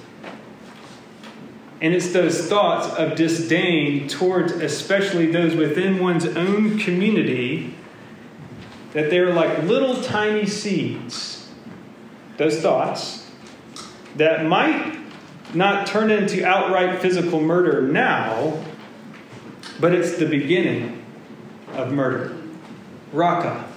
And 1.83 1.93
it's 1.93 2.13
those 2.13 2.47
thoughts 2.47 2.87
of 2.95 3.17
disdain 3.17 4.07
towards, 4.07 4.53
especially 4.53 5.25
those 5.25 5.53
within 5.53 6.01
one's 6.01 6.25
own 6.25 6.79
community, 6.79 7.75
that 8.93 9.09
they're 9.09 9.33
like 9.33 9.63
little 9.63 10.01
tiny 10.01 10.45
seeds. 10.45 11.49
Those 12.37 12.61
thoughts 12.61 13.29
that 14.15 14.45
might 14.45 14.97
not 15.53 15.85
turn 15.85 16.09
into 16.09 16.45
outright 16.45 17.01
physical 17.01 17.41
murder 17.41 17.81
now, 17.81 18.63
but 19.81 19.93
it's 19.93 20.17
the 20.17 20.25
beginning 20.25 21.03
of 21.73 21.91
murder. 21.91 22.33
Raka. 23.11 23.72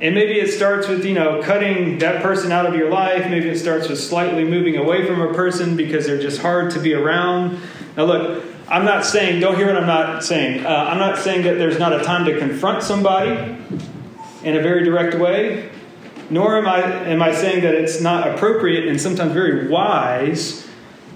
And 0.00 0.14
maybe 0.14 0.40
it 0.40 0.50
starts 0.50 0.88
with, 0.88 1.04
you 1.04 1.12
know, 1.12 1.42
cutting 1.42 1.98
that 1.98 2.22
person 2.22 2.52
out 2.52 2.64
of 2.64 2.74
your 2.74 2.90
life. 2.90 3.28
Maybe 3.28 3.48
it 3.50 3.58
starts 3.58 3.88
with 3.88 4.00
slightly 4.00 4.44
moving 4.44 4.76
away 4.76 5.06
from 5.06 5.20
a 5.20 5.34
person 5.34 5.76
because 5.76 6.06
they're 6.06 6.20
just 6.20 6.40
hard 6.40 6.70
to 6.72 6.80
be 6.80 6.94
around. 6.94 7.60
Now, 7.96 8.04
look, 8.04 8.44
I'm 8.68 8.84
not 8.84 9.04
saying, 9.04 9.40
don't 9.40 9.56
hear 9.56 9.66
what 9.66 9.76
I'm 9.76 9.86
not 9.86 10.24
saying. 10.24 10.64
Uh, 10.64 10.68
I'm 10.68 10.98
not 10.98 11.18
saying 11.18 11.42
that 11.42 11.58
there's 11.58 11.78
not 11.78 11.92
a 11.92 12.02
time 12.02 12.24
to 12.26 12.38
confront 12.38 12.82
somebody 12.82 13.58
in 14.42 14.56
a 14.56 14.62
very 14.62 14.84
direct 14.84 15.16
way, 15.16 15.70
nor 16.30 16.56
am 16.56 16.66
I, 16.66 16.80
am 16.82 17.20
I 17.20 17.34
saying 17.34 17.62
that 17.64 17.74
it's 17.74 18.00
not 18.00 18.26
appropriate 18.28 18.88
and 18.88 18.98
sometimes 18.98 19.32
very 19.32 19.68
wise 19.68 20.66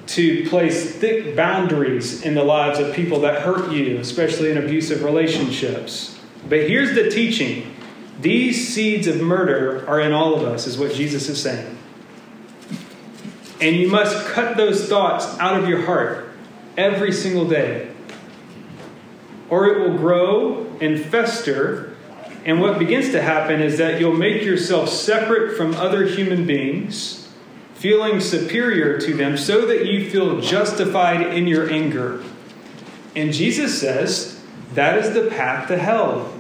to 0.09 0.47
place 0.51 0.95
thick 0.95 1.35
boundaries 1.35 2.23
in 2.23 2.35
the 2.35 2.45
lives 2.45 2.79
of 2.79 2.95
people 2.95 3.21
that 3.21 3.41
hurt 3.41 3.73
you, 3.73 3.99
especially 3.99 4.51
in 4.51 4.59
abusive 4.59 5.03
relationships. 5.03 6.19
But 6.49 6.69
here's 6.69 6.95
the 6.95 7.09
teaching 7.09 7.74
these 8.21 8.73
seeds 8.73 9.07
of 9.07 9.21
murder 9.21 9.87
are 9.89 10.01
in 10.01 10.13
all 10.13 10.35
of 10.35 10.43
us, 10.43 10.67
is 10.67 10.79
what 10.79 10.93
Jesus 10.93 11.29
is 11.29 11.41
saying. 11.43 11.79
And 13.61 13.77
you 13.77 13.89
must 13.89 14.27
cut 14.27 14.57
those 14.57 14.89
thoughts 14.89 15.27
out 15.39 15.61
of 15.61 15.69
your 15.69 15.83
heart 15.83 16.29
every 16.77 17.13
single 17.13 17.49
day, 17.49 17.91
or 19.49 19.67
it 19.69 19.79
will 19.79 19.97
grow 19.97 20.67
and 20.81 21.01
fester. 21.01 21.95
And 22.45 22.61
what 22.61 22.79
begins 22.79 23.11
to 23.13 23.23
happen 23.23 23.61
is 23.61 23.79
that 23.79 24.01
you'll 24.01 24.17
make 24.17 24.43
yourself 24.43 24.89
separate 24.89 25.57
from 25.57 25.75
other 25.75 26.05
human 26.05 26.47
beings, 26.47 27.33
feeling 27.75 28.21
superior 28.21 28.99
to 29.01 29.15
them, 29.15 29.37
so 29.37 29.67
that 29.67 29.87
you 29.87 30.11
feel 30.11 30.41
justified 30.41 31.23
in 31.35 31.47
your 31.47 31.71
anger. 31.71 32.23
And 33.17 33.33
Jesus 33.33 33.81
says 33.81 34.43
that 34.75 34.99
is 34.99 35.15
the 35.15 35.31
path 35.31 35.69
to 35.69 35.79
hell. 35.79 36.33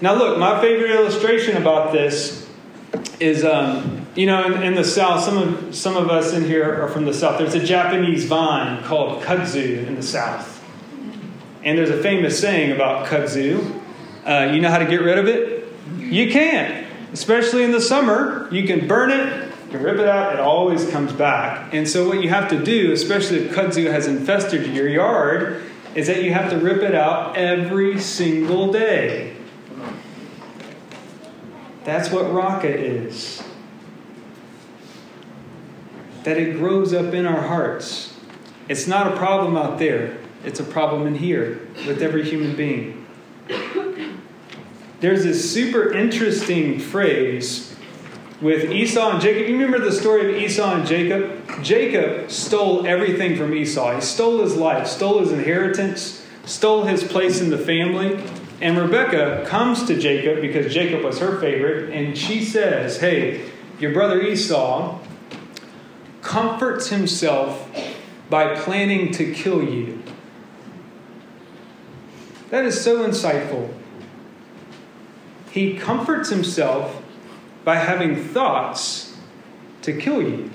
Now, 0.00 0.14
look, 0.14 0.38
my 0.38 0.60
favorite 0.60 0.92
illustration 0.92 1.56
about 1.56 1.92
this 1.92 2.48
is, 3.18 3.44
um, 3.44 4.06
you 4.14 4.26
know, 4.26 4.44
in, 4.44 4.62
in, 4.62 4.74
the 4.76 4.84
South, 4.84 5.24
some 5.24 5.36
of, 5.36 5.74
some 5.74 5.96
of 5.96 6.08
us 6.08 6.32
in 6.32 6.44
here 6.44 6.82
are 6.82 6.88
from 6.88 7.04
the 7.04 7.12
South. 7.12 7.38
There's 7.38 7.54
a 7.54 7.64
Japanese 7.64 8.24
vine 8.26 8.82
called 8.84 9.22
kudzu 9.24 9.84
in 9.88 9.96
the 9.96 10.02
South. 10.02 10.64
And 11.64 11.76
there's 11.76 11.90
a 11.90 12.00
famous 12.00 12.38
saying 12.38 12.70
about 12.70 13.06
kudzu. 13.06 13.80
Uh, 14.24 14.52
you 14.52 14.60
know 14.60 14.70
how 14.70 14.78
to 14.78 14.86
get 14.86 15.02
rid 15.02 15.18
of 15.18 15.26
it? 15.26 15.66
You 15.98 16.30
can't. 16.30 16.86
Especially 17.12 17.64
in 17.64 17.72
the 17.72 17.80
summer, 17.80 18.48
you 18.52 18.68
can 18.68 18.86
burn 18.86 19.10
it, 19.10 19.48
you 19.64 19.70
can 19.72 19.82
rip 19.82 19.98
it 19.98 20.06
out, 20.06 20.32
it 20.32 20.38
always 20.38 20.88
comes 20.90 21.12
back. 21.12 21.74
And 21.74 21.88
so, 21.88 22.06
what 22.06 22.22
you 22.22 22.28
have 22.28 22.48
to 22.50 22.62
do, 22.62 22.92
especially 22.92 23.38
if 23.38 23.52
kudzu 23.52 23.90
has 23.90 24.06
infested 24.06 24.66
your 24.74 24.88
yard, 24.88 25.62
is 25.94 26.06
that 26.06 26.22
you 26.22 26.32
have 26.34 26.50
to 26.50 26.58
rip 26.58 26.82
it 26.82 26.94
out 26.94 27.36
every 27.36 27.98
single 27.98 28.70
day. 28.70 29.34
That's 31.88 32.10
what 32.10 32.30
Raka 32.34 32.68
is. 32.68 33.42
That 36.24 36.36
it 36.36 36.58
grows 36.58 36.92
up 36.92 37.14
in 37.14 37.24
our 37.24 37.40
hearts. 37.40 38.14
It's 38.68 38.86
not 38.86 39.10
a 39.10 39.16
problem 39.16 39.56
out 39.56 39.78
there, 39.78 40.18
it's 40.44 40.60
a 40.60 40.64
problem 40.64 41.06
in 41.06 41.14
here 41.14 41.66
with 41.86 42.02
every 42.02 42.28
human 42.28 42.54
being. 42.54 43.06
There's 45.00 45.24
this 45.24 45.50
super 45.50 45.90
interesting 45.90 46.78
phrase 46.78 47.74
with 48.42 48.70
Esau 48.70 49.12
and 49.12 49.22
Jacob. 49.22 49.48
You 49.48 49.54
remember 49.54 49.82
the 49.82 49.92
story 49.92 50.28
of 50.28 50.42
Esau 50.42 50.74
and 50.74 50.86
Jacob? 50.86 51.62
Jacob 51.62 52.30
stole 52.30 52.86
everything 52.86 53.34
from 53.34 53.54
Esau. 53.54 53.94
He 53.94 54.02
stole 54.02 54.42
his 54.42 54.56
life, 54.56 54.86
stole 54.86 55.20
his 55.20 55.32
inheritance, 55.32 56.22
stole 56.44 56.84
his 56.84 57.02
place 57.02 57.40
in 57.40 57.48
the 57.48 57.56
family. 57.56 58.22
And 58.60 58.76
Rebecca 58.76 59.44
comes 59.46 59.84
to 59.86 59.98
Jacob 59.98 60.40
because 60.40 60.72
Jacob 60.72 61.04
was 61.04 61.20
her 61.20 61.40
favorite, 61.40 61.90
and 61.90 62.18
she 62.18 62.44
says, 62.44 62.98
Hey, 62.98 63.50
your 63.78 63.92
brother 63.92 64.20
Esau 64.20 64.98
comforts 66.22 66.88
himself 66.88 67.70
by 68.28 68.56
planning 68.56 69.12
to 69.12 69.32
kill 69.32 69.62
you. 69.62 70.02
That 72.50 72.64
is 72.64 72.82
so 72.82 73.06
insightful. 73.06 73.72
He 75.50 75.78
comforts 75.78 76.30
himself 76.30 77.02
by 77.64 77.76
having 77.76 78.16
thoughts 78.16 79.16
to 79.82 79.92
kill 79.92 80.22
you. 80.22 80.50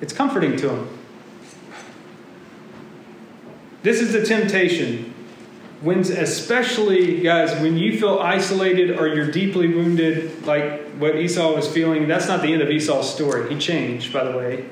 It's 0.00 0.12
comforting 0.12 0.56
to 0.56 0.70
him. 0.70 0.98
This 3.82 4.00
is 4.00 4.12
the 4.12 4.24
temptation 4.24 5.05
when 5.86 6.00
especially 6.00 7.20
guys 7.20 7.52
when 7.62 7.76
you 7.76 7.96
feel 7.96 8.18
isolated 8.18 8.98
or 8.98 9.06
you're 9.06 9.30
deeply 9.30 9.72
wounded 9.72 10.44
like 10.44 10.82
what 10.98 11.14
esau 11.14 11.54
was 11.54 11.72
feeling 11.72 12.08
that's 12.08 12.26
not 12.26 12.42
the 12.42 12.52
end 12.52 12.60
of 12.60 12.68
esau's 12.68 13.08
story. 13.08 13.48
He 13.48 13.56
changed 13.56 14.12
by 14.12 14.24
the 14.24 14.36
way. 14.36 14.68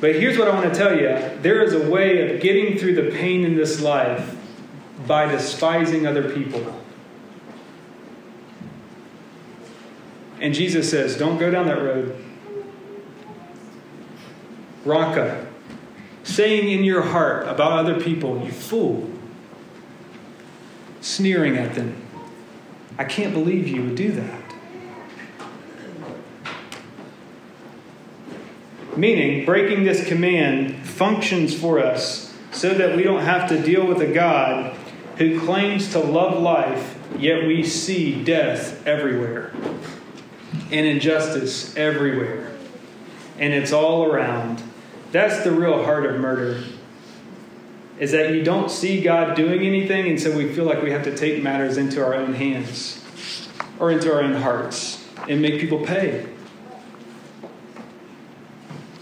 But 0.00 0.14
here's 0.14 0.38
what 0.38 0.46
i 0.46 0.54
want 0.54 0.72
to 0.72 0.78
tell 0.78 0.96
you. 0.96 1.40
There 1.42 1.60
is 1.64 1.72
a 1.72 1.90
way 1.90 2.30
of 2.32 2.40
getting 2.40 2.78
through 2.78 2.94
the 2.94 3.10
pain 3.10 3.44
in 3.44 3.56
this 3.56 3.80
life 3.80 4.36
by 5.04 5.26
despising 5.26 6.06
other 6.06 6.32
people. 6.32 6.80
And 10.40 10.54
jesus 10.54 10.88
says 10.88 11.18
don't 11.18 11.38
go 11.38 11.50
down 11.50 11.66
that 11.66 11.82
road. 11.82 12.24
Raka 14.84 15.48
saying 16.22 16.70
in 16.70 16.84
your 16.84 17.02
heart 17.02 17.48
about 17.48 17.72
other 17.72 18.00
people 18.00 18.44
you 18.44 18.52
fool 18.52 19.10
sneering 21.18 21.56
at 21.56 21.74
them. 21.74 22.00
I 22.96 23.02
can't 23.02 23.34
believe 23.34 23.66
you 23.66 23.82
would 23.82 23.96
do 23.96 24.12
that. 24.12 24.40
Meaning, 28.96 29.44
breaking 29.44 29.82
this 29.82 30.06
command 30.06 30.86
functions 30.86 31.58
for 31.58 31.80
us 31.80 32.32
so 32.52 32.72
that 32.72 32.96
we 32.96 33.02
don't 33.02 33.22
have 33.22 33.48
to 33.48 33.60
deal 33.60 33.84
with 33.84 34.00
a 34.00 34.12
God 34.12 34.76
who 35.16 35.40
claims 35.40 35.90
to 35.90 35.98
love 35.98 36.40
life, 36.40 36.96
yet 37.18 37.48
we 37.48 37.64
see 37.64 38.22
death 38.22 38.86
everywhere 38.86 39.52
and 40.70 40.86
injustice 40.86 41.76
everywhere. 41.76 42.52
And 43.40 43.52
it's 43.52 43.72
all 43.72 44.04
around. 44.04 44.62
That's 45.10 45.42
the 45.42 45.50
real 45.50 45.82
heart 45.82 46.06
of 46.06 46.20
murder 46.20 46.62
is 47.98 48.12
that 48.12 48.32
you 48.32 48.42
don't 48.42 48.70
see 48.70 49.00
God 49.00 49.34
doing 49.34 49.62
anything, 49.62 50.08
and 50.08 50.20
so 50.20 50.36
we 50.36 50.52
feel 50.52 50.64
like 50.64 50.82
we 50.82 50.90
have 50.92 51.04
to 51.04 51.16
take 51.16 51.42
matters 51.42 51.76
into 51.76 52.04
our 52.04 52.14
own 52.14 52.34
hands 52.34 53.04
or 53.78 53.90
into 53.90 54.12
our 54.12 54.22
own 54.22 54.34
hearts 54.34 55.04
and 55.28 55.42
make 55.42 55.60
people 55.60 55.84
pay. 55.84 56.26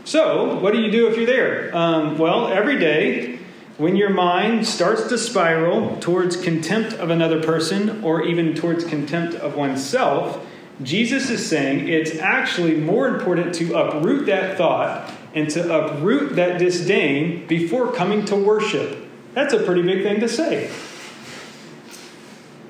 So, 0.05 0.59
what 0.61 0.73
do 0.73 0.81
you 0.81 0.91
do 0.91 1.09
if 1.09 1.17
you're 1.17 1.27
there? 1.27 1.77
Um, 1.77 2.17
well, 2.17 2.49
every 2.49 2.79
day, 2.79 3.41
when 3.77 3.97
your 3.97 4.11
mind 4.11 4.67
starts 4.67 5.09
to 5.09 5.19
spiral 5.19 5.97
towards 5.99 6.37
contempt 6.37 6.95
of 6.95 7.11
another 7.11 7.43
person 7.43 8.03
or 8.03 8.23
even 8.23 8.55
towards 8.55 8.85
contempt 8.85 9.35
of 9.35 9.57
oneself, 9.57 10.47
Jesus 10.83 11.29
is 11.29 11.47
saying 11.47 11.89
it's 11.89 12.17
actually 12.19 12.77
more 12.77 13.09
important 13.09 13.55
to 13.57 13.75
uproot 13.75 14.27
that 14.27 14.57
thought 14.57 15.13
and 15.37 15.51
to 15.51 15.73
uproot 15.73 16.35
that 16.35 16.59
disdain 16.59 17.47
before 17.47 17.93
coming 17.93 18.25
to 18.25 18.35
worship. 18.35 19.07
That's 19.35 19.53
a 19.53 19.63
pretty 19.63 19.83
big 19.83 20.03
thing 20.03 20.19
to 20.21 20.29
say. 20.29 20.73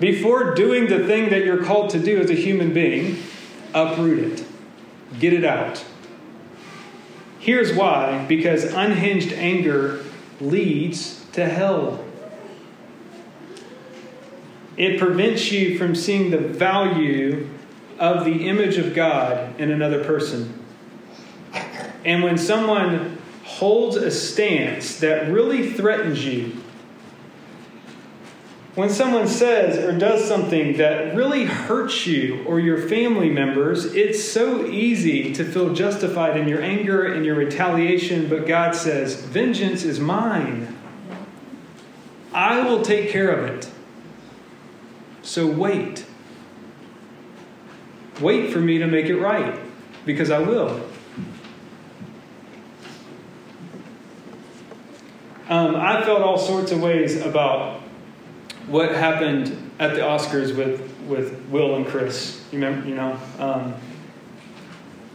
Before 0.01 0.53
doing 0.55 0.89
the 0.89 1.07
thing 1.07 1.31
that 1.31 1.45
you're 1.45 1.65
called 1.65 1.91
to 1.91 2.01
do 2.01 2.19
as 2.19 2.29
a 2.29 2.35
human 2.35 2.75
being, 2.75 3.23
uproot 3.73 4.19
it, 4.19 4.47
get 5.21 5.33
it 5.33 5.45
out. 5.45 5.85
Here's 7.39 7.73
why 7.73 8.27
because 8.27 8.65
unhinged 8.65 9.33
anger 9.33 10.05
leads 10.41 11.25
to 11.33 11.47
hell. 11.49 12.05
It 14.77 14.99
prevents 14.99 15.53
you 15.53 15.79
from 15.79 15.95
seeing 15.95 16.31
the 16.31 16.39
value 16.39 17.49
of 17.99 18.25
the 18.25 18.49
image 18.49 18.77
of 18.77 18.93
God 18.93 19.59
in 19.61 19.71
another 19.71 20.03
person. 20.03 20.56
And 22.07 22.23
when 22.23 22.39
someone 22.39 23.19
holds 23.45 23.97
a 23.97 24.13
stance 24.13 25.01
that 25.01 25.31
really 25.31 25.73
threatens 25.73 26.25
you, 26.25 26.63
when 28.77 28.91
someone 28.91 29.27
says 29.27 29.77
or 29.79 29.99
does 29.99 30.25
something 30.25 30.77
that 30.77 31.17
really 31.17 31.47
hurts 31.47 32.07
you 32.07 32.45
or 32.45 32.61
your 32.61 32.87
family 32.89 33.29
members, 33.29 33.87
it's 33.87 34.23
so 34.23 34.67
easy 34.67 35.33
to 35.33 35.45
feel 35.45 35.75
justified 35.75 36.37
in 36.37 36.47
your 36.47 36.63
anger 36.63 37.13
and 37.13 37.27
your 37.27 37.35
retaliation, 37.35 38.29
but 38.29 38.47
God 38.47 38.77
says, 38.77 39.17
Vengeance 39.23 39.83
is 39.83 39.99
mine. 39.99 40.77
I 42.33 42.61
will 42.69 42.83
take 42.83 43.11
care 43.11 43.31
of 43.31 43.47
it. 43.47 43.71
So 45.23 45.47
wait. 45.47 46.05
Wait 48.21 48.53
for 48.53 48.61
me 48.61 48.79
to 48.79 48.87
make 48.87 49.07
it 49.07 49.17
right, 49.17 49.59
because 50.05 50.31
I 50.31 50.39
will. 50.39 50.87
Um, 55.49 55.77
I 55.77 56.03
felt 56.03 56.23
all 56.23 56.39
sorts 56.39 56.73
of 56.73 56.81
ways 56.81 57.25
about 57.25 57.81
what 58.67 58.93
happened 58.93 59.73
at 59.79 59.95
the 59.95 60.01
Oscars 60.01 60.57
with, 60.57 60.81
with 61.07 61.41
Will 61.51 61.77
and 61.77 61.87
Chris. 61.87 62.45
You 62.51 62.59
remember, 62.59 62.89
you 62.89 62.97
know, 62.97 63.17
um, 63.39 63.75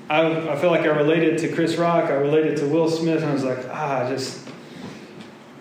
I, 0.10 0.52
I 0.52 0.56
feel 0.58 0.72
like 0.72 0.82
I 0.82 0.88
related 0.88 1.38
to 1.40 1.54
Chris 1.54 1.76
Rock. 1.76 2.10
I 2.10 2.14
related 2.14 2.58
to 2.58 2.68
Will 2.68 2.90
Smith, 2.90 3.22
and 3.22 3.32
I 3.32 3.34
was 3.34 3.44
like, 3.44 3.66
ah, 3.70 4.10
just. 4.10 4.48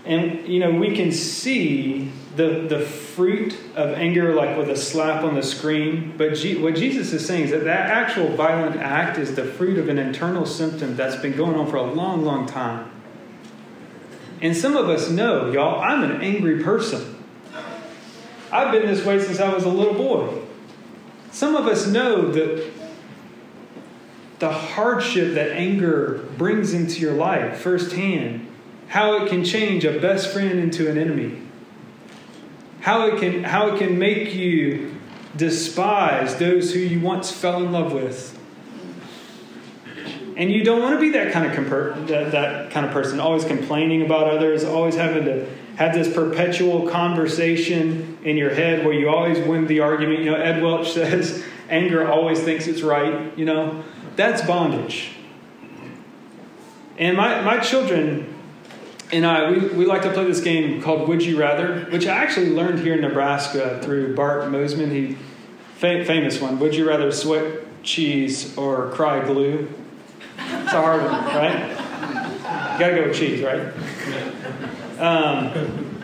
And 0.05 0.47
you 0.49 0.61
know, 0.61 0.73
we 0.73 0.95
can 0.97 1.13
see 1.13 2.11
the 2.37 2.67
the 2.69 2.81
fruit 2.81 3.57
of 3.77 3.95
anger, 3.95 4.35
like 4.35 4.57
with 4.57 4.71
a 4.71 4.77
slap 4.77 5.23
on 5.25 5.35
the 5.35 5.43
screen. 5.43 6.15
But 6.17 6.35
G, 6.35 6.61
what 6.61 6.75
Jesus 6.75 7.13
is 7.13 7.25
saying 7.25 7.45
is 7.45 7.51
that 7.51 7.65
that 7.65 7.91
actual 7.91 8.35
violent 8.35 8.77
act 8.77 9.19
is 9.19 9.35
the 9.35 9.45
fruit 9.45 9.79
of 9.79 9.89
an 9.89 9.99
internal 9.99 10.47
symptom 10.47 10.97
that's 10.97 11.17
been 11.17 11.37
going 11.37 11.55
on 11.55 11.69
for 11.69 11.77
a 11.77 11.83
long, 11.83 12.25
long 12.25 12.47
time. 12.47 12.91
And 14.41 14.57
some 14.57 14.77
of 14.77 14.89
us 14.89 15.11
know, 15.11 15.51
y'all, 15.51 15.81
I'm 15.81 16.03
an 16.03 16.23
angry 16.23 16.63
person. 16.63 17.17
I've 18.51 18.73
been 18.73 18.87
this 18.87 19.05
way 19.05 19.21
since 19.21 19.39
I 19.39 19.53
was 19.55 19.65
a 19.65 19.69
little 19.69 19.95
boy. 19.95 20.43
Some 21.31 21.55
of 21.55 21.67
us 21.67 21.87
know 21.87 22.33
that 22.33 22.73
the 24.39 24.51
hardship 24.51 25.35
that 25.35 25.51
anger 25.51 26.27
brings 26.39 26.73
into 26.73 27.01
your 27.01 27.13
life 27.13 27.59
firsthand, 27.59 28.49
how 28.89 29.23
it 29.23 29.29
can 29.29 29.45
change 29.45 29.85
a 29.85 30.01
best 30.01 30.33
friend 30.33 30.59
into 30.59 30.91
an 30.91 30.97
enemy, 30.97 31.43
how 32.81 33.07
it 33.07 33.21
can, 33.21 33.45
how 33.45 33.69
it 33.69 33.79
can 33.79 33.99
make 33.99 34.35
you 34.35 34.95
despise 35.37 36.37
those 36.37 36.73
who 36.73 36.81
you 36.81 36.99
once 36.99 37.31
fell 37.31 37.63
in 37.63 37.71
love 37.71 37.93
with 37.93 38.40
and 40.41 40.51
you 40.51 40.65
don't 40.65 40.81
want 40.81 40.95
to 40.95 40.99
be 40.99 41.11
that 41.11 41.33
kind 41.33 41.45
of 41.45 42.09
that, 42.09 42.33
that 42.33 42.71
kind 42.71 42.87
of 42.87 42.93
person, 42.93 43.21
always 43.21 43.45
complaining 43.45 44.01
about 44.01 44.27
others, 44.27 44.65
always 44.65 44.95
having 44.95 45.27
to 45.27 45.47
have 45.77 45.93
this 45.93 46.11
perpetual 46.15 46.89
conversation 46.89 48.17
in 48.25 48.39
your 48.39 48.49
head 48.49 48.83
where 48.83 48.95
you 48.95 49.11
always 49.11 49.39
win 49.47 49.67
the 49.67 49.81
argument. 49.81 50.21
You 50.21 50.31
know, 50.31 50.37
Ed 50.37 50.63
Welch 50.63 50.93
says 50.95 51.45
anger 51.69 52.11
always 52.11 52.41
thinks 52.41 52.67
it's 52.67 52.81
right. 52.81 53.37
You 53.37 53.45
know, 53.45 53.85
that's 54.17 54.41
bondage. 54.41 55.11
And 56.97 57.19
my, 57.19 57.43
my 57.43 57.59
children 57.59 58.35
and 59.13 59.27
I, 59.27 59.51
we, 59.51 59.69
we 59.69 59.85
like 59.85 60.01
to 60.03 60.13
play 60.13 60.25
this 60.25 60.41
game 60.41 60.81
called 60.81 61.07
Would 61.07 61.23
You 61.23 61.39
Rather, 61.39 61.85
which 61.91 62.07
I 62.07 62.15
actually 62.15 62.49
learned 62.49 62.79
here 62.79 62.95
in 62.95 63.03
Nebraska 63.03 63.79
through 63.83 64.17
Bart 64.17 64.45
Mosman. 64.45 64.91
He 64.91 65.19
famous 65.77 66.41
one. 66.41 66.59
Would 66.61 66.75
you 66.75 66.89
rather 66.89 67.13
sweat 67.13 67.83
cheese 67.83 68.57
or 68.57 68.91
cry 68.93 69.23
glue? 69.23 69.69
It's 70.41 70.73
a 70.73 70.81
hard 70.81 71.03
one, 71.03 71.25
right? 71.25 71.71
You 72.73 72.79
gotta 72.79 72.95
go 72.95 73.09
with 73.09 73.17
cheese, 73.17 73.43
right? 73.43 73.73
Um, 74.99 75.97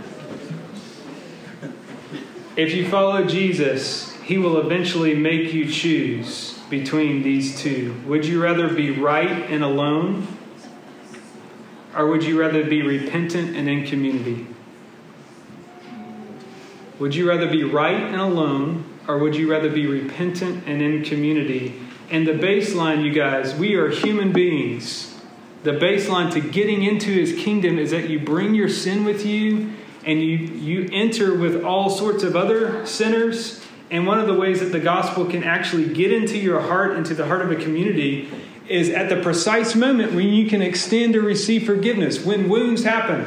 if 2.56 2.74
you 2.74 2.88
follow 2.88 3.24
Jesus, 3.24 4.14
he 4.22 4.38
will 4.38 4.58
eventually 4.58 5.14
make 5.14 5.52
you 5.52 5.70
choose 5.70 6.58
between 6.70 7.22
these 7.22 7.60
two. 7.60 7.94
Would 8.06 8.24
you 8.26 8.42
rather 8.42 8.68
be 8.68 8.90
right 8.90 9.50
and 9.50 9.62
alone? 9.62 10.26
Or 11.94 12.08
would 12.08 12.24
you 12.24 12.38
rather 12.38 12.64
be 12.64 12.82
repentant 12.82 13.56
and 13.56 13.68
in 13.68 13.86
community? 13.86 14.46
Would 16.98 17.14
you 17.14 17.28
rather 17.28 17.46
be 17.46 17.62
right 17.62 18.00
and 18.00 18.20
alone, 18.20 18.84
or 19.06 19.18
would 19.18 19.36
you 19.36 19.50
rather 19.50 19.70
be 19.70 19.86
repentant 19.86 20.64
and 20.66 20.80
in 20.80 21.04
community? 21.04 21.80
And 22.08 22.26
the 22.26 22.32
baseline, 22.32 23.04
you 23.04 23.12
guys, 23.12 23.54
we 23.54 23.74
are 23.74 23.90
human 23.90 24.32
beings. 24.32 25.14
The 25.64 25.72
baseline 25.72 26.32
to 26.32 26.40
getting 26.40 26.84
into 26.84 27.10
his 27.10 27.32
kingdom 27.32 27.78
is 27.78 27.90
that 27.90 28.08
you 28.08 28.20
bring 28.20 28.54
your 28.54 28.68
sin 28.68 29.04
with 29.04 29.26
you 29.26 29.72
and 30.04 30.22
you, 30.22 30.36
you 30.36 30.88
enter 30.92 31.36
with 31.36 31.64
all 31.64 31.90
sorts 31.90 32.22
of 32.22 32.36
other 32.36 32.86
sinners. 32.86 33.64
And 33.90 34.06
one 34.06 34.20
of 34.20 34.28
the 34.28 34.34
ways 34.34 34.60
that 34.60 34.66
the 34.66 34.80
gospel 34.80 35.26
can 35.26 35.42
actually 35.42 35.92
get 35.92 36.12
into 36.12 36.38
your 36.38 36.60
heart, 36.60 36.96
into 36.96 37.14
the 37.14 37.26
heart 37.26 37.42
of 37.42 37.50
a 37.50 37.56
community, 37.56 38.28
is 38.68 38.90
at 38.90 39.08
the 39.08 39.20
precise 39.20 39.74
moment 39.74 40.12
when 40.12 40.28
you 40.28 40.48
can 40.48 40.62
extend 40.62 41.16
or 41.16 41.22
receive 41.22 41.66
forgiveness, 41.66 42.24
when 42.24 42.48
wounds 42.48 42.84
happen. 42.84 43.26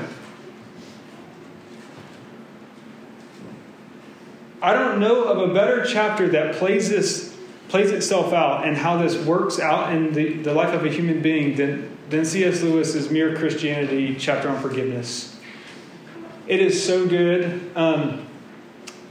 I 4.62 4.74
don't 4.74 5.00
know 5.00 5.24
of 5.24 5.50
a 5.50 5.54
better 5.54 5.86
chapter 5.86 6.30
that 6.30 6.56
plays 6.56 6.90
this 6.90 7.29
plays 7.70 7.92
itself 7.92 8.34
out 8.34 8.68
and 8.68 8.76
how 8.76 8.98
this 8.98 9.16
works 9.26 9.60
out 9.60 9.94
in 9.94 10.12
the, 10.14 10.34
the 10.34 10.54
life 10.54 10.74
of 10.74 10.86
a 10.86 10.90
human 10.90 11.22
being 11.22 11.56
than, 11.56 11.98
than 12.10 12.26
C.S. 12.26 12.62
Lewis's 12.62 13.10
Mere 13.10 13.38
Christianity 13.38 14.16
chapter 14.20 14.50
on 14.50 14.60
forgiveness. 14.62 15.38
It 16.48 16.60
is 16.60 16.84
so 16.84 17.08
good. 17.08 17.72
Um, 17.76 18.28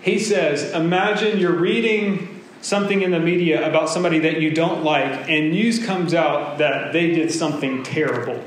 he 0.00 0.18
says, 0.18 0.72
Imagine 0.72 1.38
you're 1.38 1.52
reading 1.52 2.44
something 2.60 3.02
in 3.02 3.12
the 3.12 3.20
media 3.20 3.66
about 3.68 3.88
somebody 3.88 4.18
that 4.18 4.40
you 4.40 4.50
don't 4.50 4.82
like, 4.82 5.28
and 5.28 5.52
news 5.52 5.84
comes 5.84 6.12
out 6.12 6.58
that 6.58 6.92
they 6.92 7.12
did 7.12 7.32
something 7.32 7.84
terrible. 7.84 8.42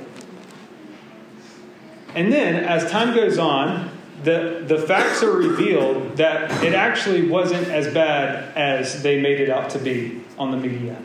And 2.14 2.34
then, 2.34 2.56
as 2.56 2.92
time 2.92 3.16
goes 3.16 3.38
on, 3.38 3.91
the, 4.24 4.64
the 4.68 4.78
facts 4.78 5.24
are 5.24 5.32
revealed 5.32 6.18
that 6.18 6.64
it 6.64 6.74
actually 6.74 7.28
wasn't 7.28 7.68
as 7.68 7.92
bad 7.94 8.56
as 8.56 9.02
they 9.02 9.20
made 9.20 9.40
it 9.40 9.50
out 9.50 9.72
to 9.72 9.80
be 9.80 10.24
on 10.38 10.52
the 10.52 10.58
media. 10.58 10.98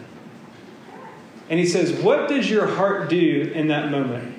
And 1.49 1.59
he 1.59 1.67
says, 1.67 1.93
What 2.03 2.29
does 2.29 2.51
your 2.51 2.67
heart 2.67 3.09
do 3.09 3.53
in 3.55 3.69
that 3.69 3.91
moment? 3.91 4.35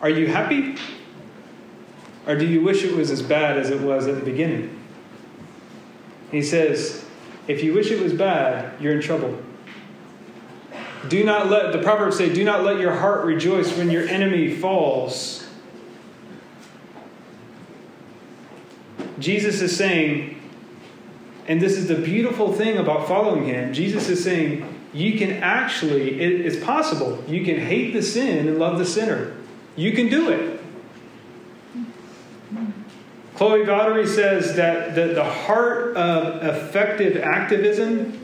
Are 0.00 0.08
you 0.08 0.28
happy? 0.28 0.76
Or 2.26 2.36
do 2.36 2.46
you 2.46 2.62
wish 2.62 2.84
it 2.84 2.94
was 2.94 3.10
as 3.10 3.22
bad 3.22 3.58
as 3.58 3.70
it 3.70 3.80
was 3.80 4.06
at 4.06 4.14
the 4.14 4.24
beginning? 4.24 4.78
He 6.30 6.42
says, 6.42 7.04
If 7.48 7.62
you 7.62 7.74
wish 7.74 7.90
it 7.90 8.00
was 8.00 8.12
bad, 8.12 8.80
you're 8.80 8.94
in 8.94 9.02
trouble. 9.02 9.38
Do 11.08 11.24
not 11.24 11.48
let, 11.48 11.72
the 11.72 11.82
Proverbs 11.82 12.18
say, 12.18 12.32
do 12.32 12.44
not 12.44 12.62
let 12.62 12.78
your 12.78 12.94
heart 12.94 13.24
rejoice 13.24 13.76
when 13.76 13.90
your 13.90 14.06
enemy 14.06 14.54
falls. 14.54 15.46
Jesus 19.18 19.60
is 19.60 19.76
saying, 19.76 20.40
and 21.46 21.60
this 21.60 21.76
is 21.76 21.88
the 21.88 21.96
beautiful 21.96 22.52
thing 22.52 22.76
about 22.76 23.08
following 23.08 23.44
him. 23.46 23.72
Jesus 23.72 24.08
is 24.08 24.22
saying, 24.22 24.78
you 24.92 25.18
can 25.18 25.30
actually, 25.42 26.20
it 26.20 26.40
is 26.40 26.62
possible, 26.62 27.22
you 27.26 27.44
can 27.44 27.58
hate 27.58 27.92
the 27.92 28.02
sin 28.02 28.48
and 28.48 28.58
love 28.58 28.78
the 28.78 28.86
sinner. 28.86 29.34
You 29.76 29.92
can 29.92 30.08
do 30.08 30.30
it. 30.30 30.60
Chloe 33.36 33.60
Valdary 33.64 34.06
says 34.06 34.56
that 34.56 34.94
the, 34.94 35.14
the 35.14 35.24
heart 35.24 35.96
of 35.96 36.42
effective 36.42 37.16
activism 37.16 38.19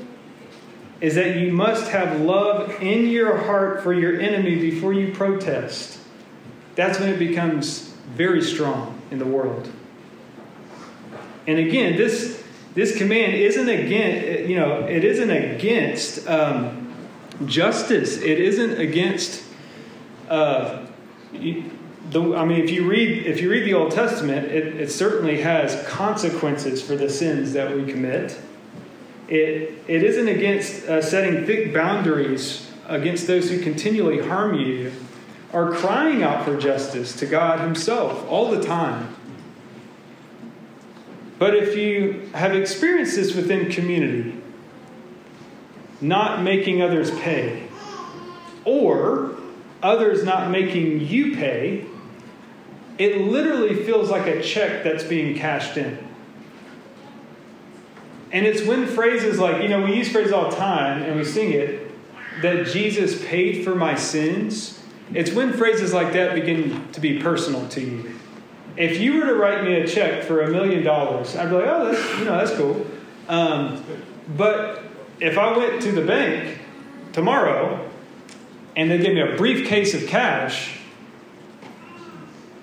is 1.01 1.15
that 1.15 1.37
you 1.37 1.53
must 1.53 1.91
have 1.91 2.21
love 2.21 2.71
in 2.83 3.07
your 3.07 3.37
heart 3.37 3.83
for 3.83 3.93
your 3.93 4.19
enemy 4.21 4.57
before 4.57 4.93
you 4.93 5.13
protest. 5.13 5.99
That's 6.75 6.99
when 6.99 7.11
it 7.11 7.19
becomes 7.19 7.95
very 8.15 8.43
strong 8.43 9.01
in 9.11 9.19
the 9.19 9.27
world. 9.27 9.71
And 11.47 11.59
again, 11.59 11.97
this 11.97 12.43
this 12.75 12.97
command 12.97 13.35
isn't 13.35 13.69
against 13.69 14.49
you 14.49 14.57
know 14.57 14.81
it 14.81 15.05
isn't 15.05 15.31
against 15.31 16.27
um, 16.29 16.95
justice. 17.47 18.19
It 18.19 18.41
isn't 18.41 18.79
against. 18.81 19.43
Uh, 20.29 20.87
the, 22.11 22.37
I 22.37 22.45
mean, 22.45 22.63
if 22.63 22.71
you 22.71 22.89
read 22.89 23.27
if 23.27 23.41
you 23.41 23.51
read 23.51 23.65
the 23.65 23.75
Old 23.75 23.93
Testament, 23.93 24.47
it, 24.47 24.81
it 24.81 24.91
certainly 24.91 25.41
has 25.41 25.87
consequences 25.87 26.83
for 26.83 26.97
the 26.97 27.11
sins 27.11 27.53
that 27.53 27.75
we 27.75 27.91
commit. 27.91 28.39
It, 29.29 29.83
it 29.89 30.03
isn't 30.03 30.29
against 30.29 30.87
uh, 30.87 31.03
setting 31.03 31.47
thick 31.47 31.75
boundaries 31.75 32.71
against 32.87 33.27
those 33.27 33.51
who 33.51 33.61
continually 33.61 34.21
harm 34.27 34.59
you 34.59 34.93
or 35.53 35.75
crying 35.75 36.23
out 36.23 36.45
for 36.45 36.57
justice 36.57 37.15
to 37.17 37.27
God 37.27 37.61
Himself 37.61 38.29
all 38.29 38.51
the 38.51 38.63
time. 38.63 39.15
But 41.39 41.55
if 41.55 41.77
you 41.77 42.29
have 42.35 42.55
experienced 42.55 43.17
this 43.17 43.35
within 43.35 43.71
community, 43.71 44.41
not 46.01 46.43
making 46.43 46.83
others 46.83 47.11
pay, 47.19 47.69
or 48.65 49.37
others 49.83 50.25
not 50.25 50.51
making 50.51 51.01
you 51.01 51.37
pay, 51.37 51.85
it 52.99 53.21
literally 53.21 53.85
feels 53.85 54.11
like 54.11 54.27
a 54.27 54.43
check 54.43 54.83
that's 54.83 55.05
being 55.05 55.37
cashed 55.37 55.77
in. 55.77 56.06
And 58.33 58.45
it's 58.47 58.67
when 58.67 58.87
phrases 58.87 59.39
like, 59.39 59.63
you 59.63 59.69
know, 59.69 59.83
we 59.83 59.95
use 59.97 60.11
phrases 60.11 60.33
all 60.33 60.51
the 60.51 60.57
time 60.57 61.03
and 61.03 61.17
we 61.17 61.25
sing 61.25 61.53
it, 61.53 61.91
that 62.43 62.67
Jesus 62.67 63.25
paid 63.25 63.65
for 63.65 63.75
my 63.75 63.95
sins. 63.95 64.83
It's 65.15 65.33
when 65.33 65.53
phrases 65.53 65.93
like 65.95 66.13
that 66.13 66.35
begin 66.35 66.91
to 66.93 67.01
be 67.01 67.19
personal 67.21 67.69
to 67.69 67.81
you. 67.81 68.11
If 68.77 69.01
you 69.01 69.15
were 69.15 69.27
to 69.27 69.35
write 69.35 69.65
me 69.65 69.75
a 69.81 69.87
check 69.87 70.25
for 70.25 70.43
a 70.43 70.51
million 70.51 70.85
dollars, 70.85 71.35
I'd 71.35 71.49
be 71.49 71.57
like, 71.57 71.67
oh, 71.67 71.93
that's, 71.93 72.19
you 72.19 72.25
know, 72.25 72.37
that's 72.37 72.55
cool. 72.57 72.87
Um, 73.29 73.83
but 74.37 74.83
if 75.19 75.39
I 75.39 75.57
went 75.57 75.81
to 75.83 75.93
the 75.93 76.03
bank 76.03 76.59
tomorrow 77.13 77.89
and 78.75 78.91
they 78.91 78.99
gave 78.99 79.15
me 79.15 79.21
a 79.21 79.37
briefcase 79.37 79.95
of 79.95 80.07
cash, 80.09 80.79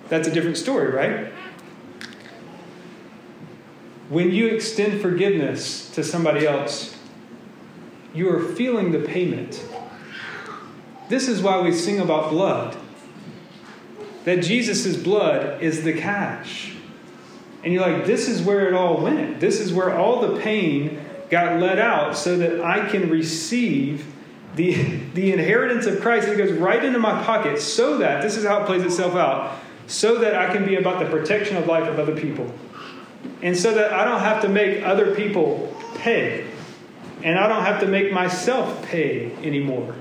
that's 0.10 0.28
a 0.28 0.32
different 0.32 0.58
story, 0.58 0.92
right? 0.92 1.33
When 4.14 4.32
you 4.32 4.46
extend 4.46 5.02
forgiveness 5.02 5.90
to 5.96 6.04
somebody 6.04 6.46
else, 6.46 6.96
you 8.14 8.30
are 8.30 8.40
feeling 8.40 8.92
the 8.92 9.00
payment. 9.00 9.66
This 11.10 11.28
is 11.28 11.42
why 11.42 11.60
we 11.62 11.74
sing 11.74 12.00
about 12.00 12.30
blood. 12.30 12.78
That 14.26 14.44
Jesus' 14.44 14.96
blood 14.96 15.64
is 15.64 15.84
the 15.84 15.94
cash. 15.94 16.76
And 17.64 17.74
you're 17.74 17.82
like, 17.82 18.06
this 18.06 18.30
is 18.30 18.44
where 18.44 18.68
it 18.68 18.76
all 18.76 19.02
went. 19.02 19.40
This 19.40 19.60
is 19.60 19.74
where 19.74 19.98
all 19.98 20.22
the 20.22 20.40
pain 20.40 21.04
got 21.32 21.60
let 21.60 21.80
out 21.80 22.16
so 22.16 22.38
that 22.38 22.62
I 22.62 22.88
can 22.88 23.10
receive 23.10 24.06
the, 24.54 24.76
the 25.16 25.34
inheritance 25.34 25.88
of 25.88 26.00
Christ 26.02 26.28
that 26.28 26.38
goes 26.38 26.52
right 26.52 26.86
into 26.86 27.00
my 27.00 27.24
pocket 27.24 27.60
so 27.60 27.98
that, 27.98 28.22
this 28.22 28.38
is 28.38 28.46
how 28.46 28.62
it 28.62 28.68
plays 28.68 28.84
itself 28.84 29.16
out, 29.16 29.58
so 29.88 30.20
that 30.20 30.36
I 30.36 30.54
can 30.54 30.66
be 30.66 30.76
about 30.76 31.04
the 31.04 31.10
protection 31.10 31.58
of 31.58 31.66
life 31.66 31.88
of 31.90 31.98
other 31.98 32.16
people 32.16 32.54
and 33.42 33.58
so 33.58 33.74
that 33.74 33.94
I 33.94 34.06
don't 34.06 34.22
have 34.22 34.42
to 34.44 34.50
make 34.50 34.84
other 34.84 35.14
people 35.16 35.76
pay. 35.96 36.48
And 37.24 37.40
I 37.40 37.48
don't 37.48 37.64
have 37.64 37.80
to 37.82 37.88
make 37.88 38.12
myself 38.12 38.84
pay 38.84 39.32
anymore. 39.44 39.96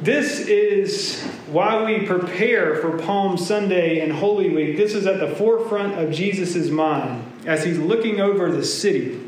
This 0.00 0.40
is 0.40 1.22
why 1.48 1.84
we 1.84 2.06
prepare 2.06 2.76
for 2.76 2.98
Palm 2.98 3.36
Sunday 3.36 4.00
and 4.00 4.12
Holy 4.12 4.48
Week. 4.48 4.76
This 4.76 4.94
is 4.94 5.06
at 5.06 5.20
the 5.20 5.34
forefront 5.36 5.98
of 5.98 6.10
Jesus' 6.10 6.70
mind 6.70 7.24
as 7.46 7.64
he's 7.64 7.78
looking 7.78 8.20
over 8.20 8.50
the 8.50 8.64
city. 8.64 9.20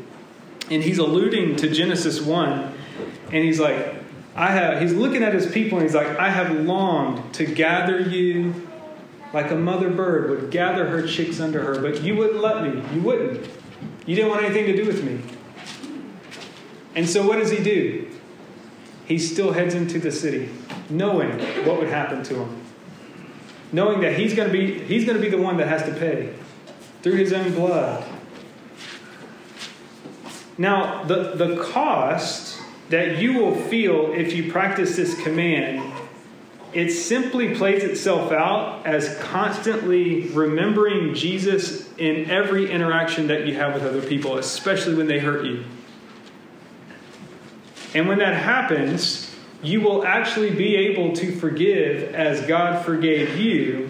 And 0.71 0.81
he's 0.81 0.97
alluding 0.97 1.57
to 1.57 1.69
Genesis 1.69 2.21
1. 2.21 2.73
And 3.31 3.43
he's 3.43 3.59
like, 3.59 3.95
I 4.35 4.51
have, 4.51 4.81
he's 4.81 4.93
looking 4.93 5.23
at 5.23 5.33
his 5.33 5.45
people 5.51 5.77
and 5.77 5.87
he's 5.87 5.95
like, 5.95 6.17
I 6.17 6.29
have 6.29 6.51
longed 6.51 7.33
to 7.35 7.45
gather 7.45 7.99
you 7.99 8.67
like 9.33 9.49
a 9.49 9.55
mother 9.55 9.89
bird 9.89 10.29
would 10.29 10.51
gather 10.51 10.87
her 10.87 11.05
chicks 11.05 11.39
under 11.39 11.61
her, 11.61 11.81
but 11.81 12.03
you 12.03 12.15
wouldn't 12.15 12.39
let 12.39 12.63
me. 12.63 12.81
You 12.93 13.01
wouldn't. 13.01 13.49
You 14.05 14.15
didn't 14.15 14.29
want 14.29 14.43
anything 14.43 14.67
to 14.67 14.75
do 14.75 14.85
with 14.85 15.03
me. 15.03 15.21
And 16.95 17.09
so 17.09 17.27
what 17.27 17.39
does 17.39 17.49
he 17.49 17.61
do? 17.63 18.07
He 19.05 19.17
still 19.17 19.51
heads 19.51 19.73
into 19.73 19.99
the 19.99 20.11
city, 20.11 20.49
knowing 20.89 21.31
what 21.65 21.79
would 21.79 21.89
happen 21.89 22.23
to 22.23 22.35
him. 22.35 22.61
Knowing 23.71 24.01
that 24.01 24.17
he's 24.17 24.35
going 24.35 24.51
to 24.51 24.53
be 24.53 24.79
he's 24.83 25.03
going 25.03 25.17
to 25.17 25.21
be 25.21 25.29
the 25.29 25.41
one 25.41 25.57
that 25.57 25.67
has 25.67 25.83
to 25.83 25.93
pay 25.93 26.33
through 27.01 27.15
his 27.15 27.33
own 27.33 27.53
blood. 27.53 28.05
Now, 30.57 31.03
the, 31.03 31.33
the 31.35 31.63
cost 31.63 32.61
that 32.89 33.17
you 33.17 33.33
will 33.33 33.55
feel 33.55 34.13
if 34.13 34.33
you 34.33 34.51
practice 34.51 34.95
this 34.95 35.19
command 35.23 35.92
it 36.73 36.91
simply 36.91 37.55
plays 37.55 37.83
itself 37.83 38.31
out 38.31 38.85
as 38.85 39.17
constantly 39.19 40.27
remembering 40.29 41.13
Jesus 41.13 41.87
in 41.97 42.29
every 42.29 42.71
interaction 42.71 43.27
that 43.27 43.45
you 43.45 43.55
have 43.55 43.73
with 43.73 43.83
other 43.83 44.01
people, 44.01 44.37
especially 44.37 44.95
when 44.95 45.07
they 45.07 45.19
hurt 45.19 45.45
you. 45.45 45.63
And 47.93 48.07
when 48.07 48.19
that 48.19 48.35
happens, 48.35 49.35
you 49.61 49.81
will 49.81 50.03
actually 50.05 50.51
be 50.51 50.75
able 50.75 51.13
to 51.13 51.35
forgive 51.35 52.13
as 52.15 52.45
God 52.47 52.83
forgave 52.83 53.37
you, 53.37 53.89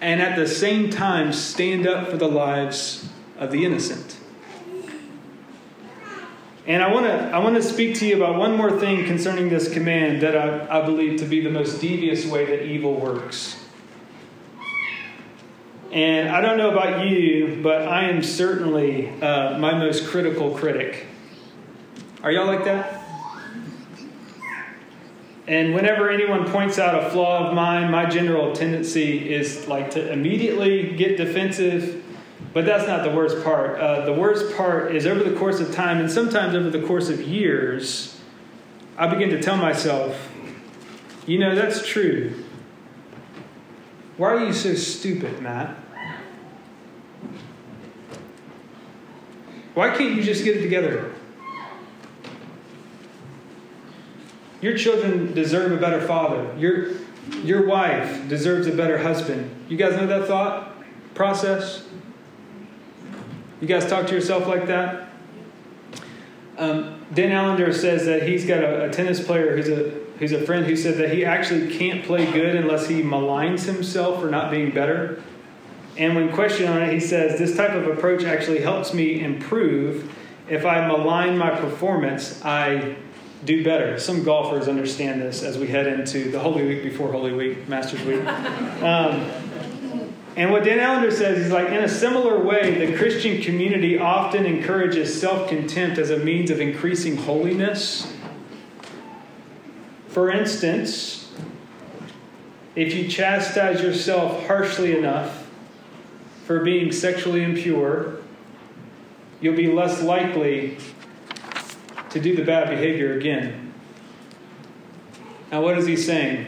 and 0.00 0.20
at 0.20 0.36
the 0.36 0.46
same 0.46 0.90
time 0.90 1.32
stand 1.32 1.86
up 1.86 2.08
for 2.08 2.16
the 2.16 2.28
lives 2.28 3.08
of 3.38 3.50
the 3.50 3.64
innocent. 3.64 4.13
And 6.66 6.82
I 6.82 6.90
want 6.92 7.04
to 7.04 7.12
I 7.12 7.38
want 7.40 7.56
to 7.56 7.62
speak 7.62 7.96
to 7.96 8.06
you 8.06 8.16
about 8.16 8.36
one 8.36 8.56
more 8.56 8.78
thing 8.80 9.04
concerning 9.04 9.50
this 9.50 9.70
command 9.70 10.22
that 10.22 10.34
I, 10.34 10.80
I 10.80 10.86
believe 10.86 11.18
to 11.20 11.26
be 11.26 11.40
the 11.42 11.50
most 11.50 11.80
devious 11.80 12.24
way 12.24 12.46
that 12.46 12.64
evil 12.64 12.94
works. 12.94 13.60
And 15.92 16.30
I 16.30 16.40
don't 16.40 16.56
know 16.56 16.70
about 16.70 17.06
you, 17.06 17.60
but 17.62 17.86
I 17.86 18.08
am 18.08 18.22
certainly 18.22 19.10
uh, 19.20 19.58
my 19.58 19.78
most 19.78 20.06
critical 20.08 20.52
critic. 20.52 21.06
Are 22.22 22.32
y'all 22.32 22.46
like 22.46 22.64
that? 22.64 23.02
And 25.46 25.74
whenever 25.74 26.08
anyone 26.08 26.50
points 26.50 26.78
out 26.78 27.04
a 27.04 27.10
flaw 27.10 27.48
of 27.48 27.54
mine, 27.54 27.90
my 27.90 28.06
general 28.06 28.54
tendency 28.54 29.32
is 29.32 29.68
like 29.68 29.90
to 29.90 30.10
immediately 30.10 30.96
get 30.96 31.18
defensive 31.18 32.03
but 32.54 32.64
that's 32.64 32.86
not 32.86 33.02
the 33.02 33.10
worst 33.10 33.42
part. 33.44 33.78
Uh, 33.80 34.06
the 34.06 34.12
worst 34.12 34.56
part 34.56 34.94
is 34.94 35.06
over 35.06 35.28
the 35.28 35.36
course 35.36 35.58
of 35.58 35.74
time, 35.74 35.98
and 35.98 36.10
sometimes 36.10 36.54
over 36.54 36.70
the 36.70 36.86
course 36.86 37.10
of 37.10 37.20
years, 37.20 38.18
I 38.96 39.08
begin 39.08 39.30
to 39.30 39.42
tell 39.42 39.56
myself, 39.56 40.30
You 41.26 41.38
know, 41.38 41.54
that's 41.54 41.86
true. 41.86 42.44
Why 44.16 44.28
are 44.28 44.44
you 44.46 44.52
so 44.52 44.74
stupid, 44.74 45.42
Matt? 45.42 45.76
Why 49.74 49.90
can't 49.96 50.14
you 50.14 50.22
just 50.22 50.44
get 50.44 50.56
it 50.58 50.62
together? 50.62 51.12
Your 54.60 54.78
children 54.78 55.34
deserve 55.34 55.72
a 55.72 55.76
better 55.76 56.06
father. 56.06 56.54
Your, 56.56 56.92
your 57.42 57.66
wife 57.66 58.28
deserves 58.28 58.68
a 58.68 58.72
better 58.72 58.98
husband. 58.98 59.50
You 59.68 59.76
guys 59.76 59.96
know 59.96 60.06
that 60.06 60.28
thought 60.28 60.76
process? 61.14 61.83
You 63.64 63.68
guys 63.68 63.86
talk 63.86 64.06
to 64.08 64.14
yourself 64.14 64.46
like 64.46 64.66
that? 64.66 65.08
Um, 66.58 67.02
Dan 67.14 67.32
Allender 67.32 67.72
says 67.72 68.04
that 68.04 68.28
he's 68.28 68.44
got 68.44 68.62
a, 68.62 68.90
a 68.90 68.92
tennis 68.92 69.24
player 69.24 69.56
who's 69.56 69.70
a, 69.70 69.88
who's 70.18 70.32
a 70.32 70.42
friend 70.44 70.66
who 70.66 70.76
said 70.76 70.98
that 70.98 71.14
he 71.14 71.24
actually 71.24 71.74
can't 71.74 72.04
play 72.04 72.30
good 72.30 72.56
unless 72.56 72.88
he 72.88 73.00
maligns 73.00 73.64
himself 73.64 74.20
for 74.20 74.28
not 74.28 74.50
being 74.50 74.70
better. 74.70 75.22
And 75.96 76.14
when 76.14 76.30
questioned 76.30 76.68
on 76.68 76.82
it, 76.82 76.92
he 76.92 77.00
says, 77.00 77.38
This 77.38 77.56
type 77.56 77.70
of 77.70 77.86
approach 77.86 78.24
actually 78.24 78.60
helps 78.60 78.92
me 78.92 79.24
improve. 79.24 80.14
If 80.46 80.66
I 80.66 80.86
malign 80.86 81.38
my 81.38 81.48
performance, 81.48 82.44
I 82.44 82.96
do 83.46 83.64
better. 83.64 83.98
Some 83.98 84.24
golfers 84.24 84.68
understand 84.68 85.22
this 85.22 85.42
as 85.42 85.56
we 85.56 85.68
head 85.68 85.86
into 85.86 86.30
the 86.30 86.38
Holy 86.38 86.66
Week 86.66 86.82
before 86.82 87.10
Holy 87.10 87.32
Week, 87.32 87.66
Masters 87.66 88.02
Week. 88.02 88.22
Um, 88.84 89.30
and 90.36 90.50
what 90.50 90.64
Dan 90.64 90.78
Allender 90.80 91.10
says 91.10 91.38
is 91.38 91.52
like, 91.52 91.68
in 91.68 91.84
a 91.84 91.88
similar 91.88 92.38
way, 92.38 92.86
the 92.86 92.96
Christian 92.96 93.40
community 93.40 93.98
often 93.98 94.44
encourages 94.46 95.20
self 95.20 95.48
contempt 95.48 95.98
as 95.98 96.10
a 96.10 96.18
means 96.18 96.50
of 96.50 96.60
increasing 96.60 97.16
holiness. 97.16 98.12
For 100.08 100.30
instance, 100.30 101.32
if 102.74 102.94
you 102.94 103.08
chastise 103.08 103.80
yourself 103.80 104.46
harshly 104.46 104.96
enough, 104.96 105.44
for 106.44 106.60
being 106.60 106.92
sexually 106.92 107.42
impure, 107.42 108.18
you'll 109.40 109.56
be 109.56 109.72
less 109.72 110.02
likely 110.02 110.76
to 112.10 112.20
do 112.20 112.36
the 112.36 112.44
bad 112.44 112.68
behavior 112.68 113.16
again. 113.16 113.72
Now, 115.50 115.62
what 115.62 115.78
is 115.78 115.86
he 115.86 115.96
saying? 115.96 116.46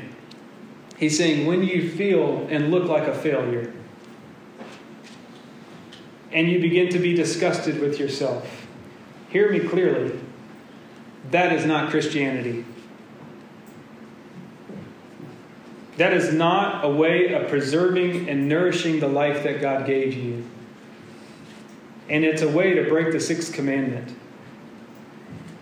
He's 0.99 1.16
saying 1.16 1.46
when 1.46 1.62
you 1.62 1.90
feel 1.90 2.46
and 2.51 2.70
look 2.70 2.88
like 2.88 3.07
a 3.07 3.14
failure, 3.14 3.72
and 6.33 6.51
you 6.51 6.61
begin 6.61 6.89
to 6.91 6.99
be 6.99 7.15
disgusted 7.15 7.81
with 7.81 7.99
yourself, 7.99 8.67
hear 9.29 9.51
me 9.51 9.61
clearly. 9.61 10.19
That 11.31 11.53
is 11.53 11.65
not 11.65 11.91
Christianity. 11.91 12.65
That 15.97 16.12
is 16.12 16.33
not 16.33 16.85
a 16.85 16.89
way 16.89 17.33
of 17.33 17.49
preserving 17.49 18.29
and 18.29 18.49
nourishing 18.49 19.01
the 19.01 19.09
life 19.09 19.43
that 19.45 19.61
God 19.61 19.87
gave 19.87 20.15
you. 20.15 20.45
And 22.09 22.25
it's 22.25 22.43
a 22.43 22.49
way 22.49 22.75
to 22.75 22.89
break 22.89 23.12
the 23.12 23.21
sixth 23.21 23.53
commandment. 23.53 24.15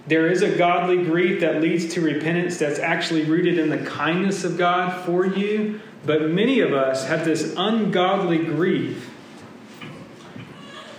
There 0.07 0.27
is 0.27 0.43
a 0.43 0.57
godly 0.57 1.03
grief 1.05 1.41
that 1.41 1.63
leads 1.63 1.95
to 1.95 2.03
repentance 2.03 2.59
that's 2.59 2.79
actually 2.79 3.25
rooted 3.25 3.59
in 3.59 3.71
the 3.71 3.79
kindness 3.79 4.45
of 4.45 4.59
God 4.59 5.05
for 5.07 5.25
you, 5.25 5.81
but 6.05 6.29
many 6.29 6.61
of 6.61 6.75
us 6.75 7.07
have 7.07 7.25
this 7.25 7.55
ungodly 7.57 8.39
grief 8.39 9.14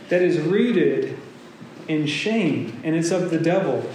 that 0.09 0.21
is 0.21 0.39
rooted 0.39 1.17
in 1.87 2.07
shame, 2.07 2.79
and 2.83 2.95
it's 2.95 3.11
of 3.11 3.29
the 3.29 3.39
devil. 3.39 3.89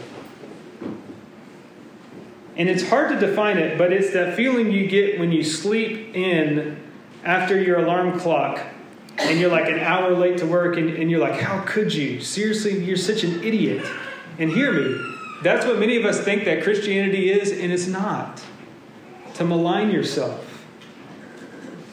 And 2.56 2.68
it's 2.68 2.88
hard 2.88 3.10
to 3.10 3.26
define 3.26 3.58
it, 3.58 3.78
but 3.78 3.92
it's 3.92 4.12
that 4.12 4.36
feeling 4.36 4.70
you 4.70 4.86
get 4.86 5.18
when 5.18 5.32
you 5.32 5.42
sleep 5.42 6.14
in 6.14 6.78
after 7.24 7.60
your 7.60 7.80
alarm 7.80 8.18
clock 8.18 8.60
and 9.18 9.38
you're 9.38 9.50
like 9.50 9.68
an 9.68 9.78
hour 9.78 10.12
late 10.12 10.38
to 10.38 10.46
work 10.46 10.76
and, 10.76 10.90
and 10.90 11.10
you're 11.10 11.20
like, 11.20 11.40
how 11.40 11.62
could 11.66 11.92
you? 11.92 12.20
Seriously, 12.20 12.82
you're 12.82 12.96
such 12.96 13.24
an 13.24 13.42
idiot. 13.42 13.86
And 14.38 14.50
hear 14.50 14.72
me, 14.72 14.98
that's 15.42 15.66
what 15.66 15.78
many 15.78 15.96
of 15.96 16.04
us 16.04 16.20
think 16.20 16.44
that 16.44 16.62
Christianity 16.62 17.30
is, 17.30 17.50
and 17.52 17.72
it's 17.72 17.86
not. 17.86 18.42
To 19.34 19.44
malign 19.44 19.90
yourself. 19.90 20.49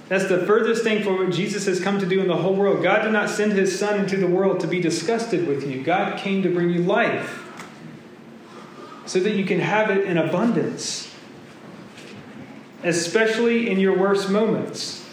That's 0.10 0.28
the 0.28 0.46
furthest 0.46 0.84
thing 0.84 1.04
for 1.04 1.18
what 1.18 1.34
Jesus 1.34 1.66
has 1.66 1.82
come 1.82 2.00
to 2.00 2.06
do 2.06 2.22
in 2.22 2.28
the 2.28 2.38
whole 2.38 2.56
world. 2.56 2.82
God 2.82 3.02
did 3.02 3.12
not 3.12 3.30
send 3.30 3.52
his 3.54 3.78
Son 3.78 4.00
into 4.00 4.16
the 4.16 4.28
world 4.28 4.62
to 4.62 4.68
be 4.68 4.80
disgusted 4.80 5.48
with 5.48 5.70
you, 5.70 5.84
God 5.84 6.18
came 6.18 6.44
to 6.44 6.50
bring 6.50 6.70
you 6.70 6.82
life 6.82 7.44
so 9.06 9.20
that 9.22 9.36
you 9.36 9.46
can 9.46 9.60
have 9.60 9.90
it 9.90 10.06
in 10.06 10.18
abundance, 10.18 11.14
especially 12.84 13.70
in 13.70 13.80
your 13.80 13.98
worst 13.98 14.30
moments. 14.30 15.06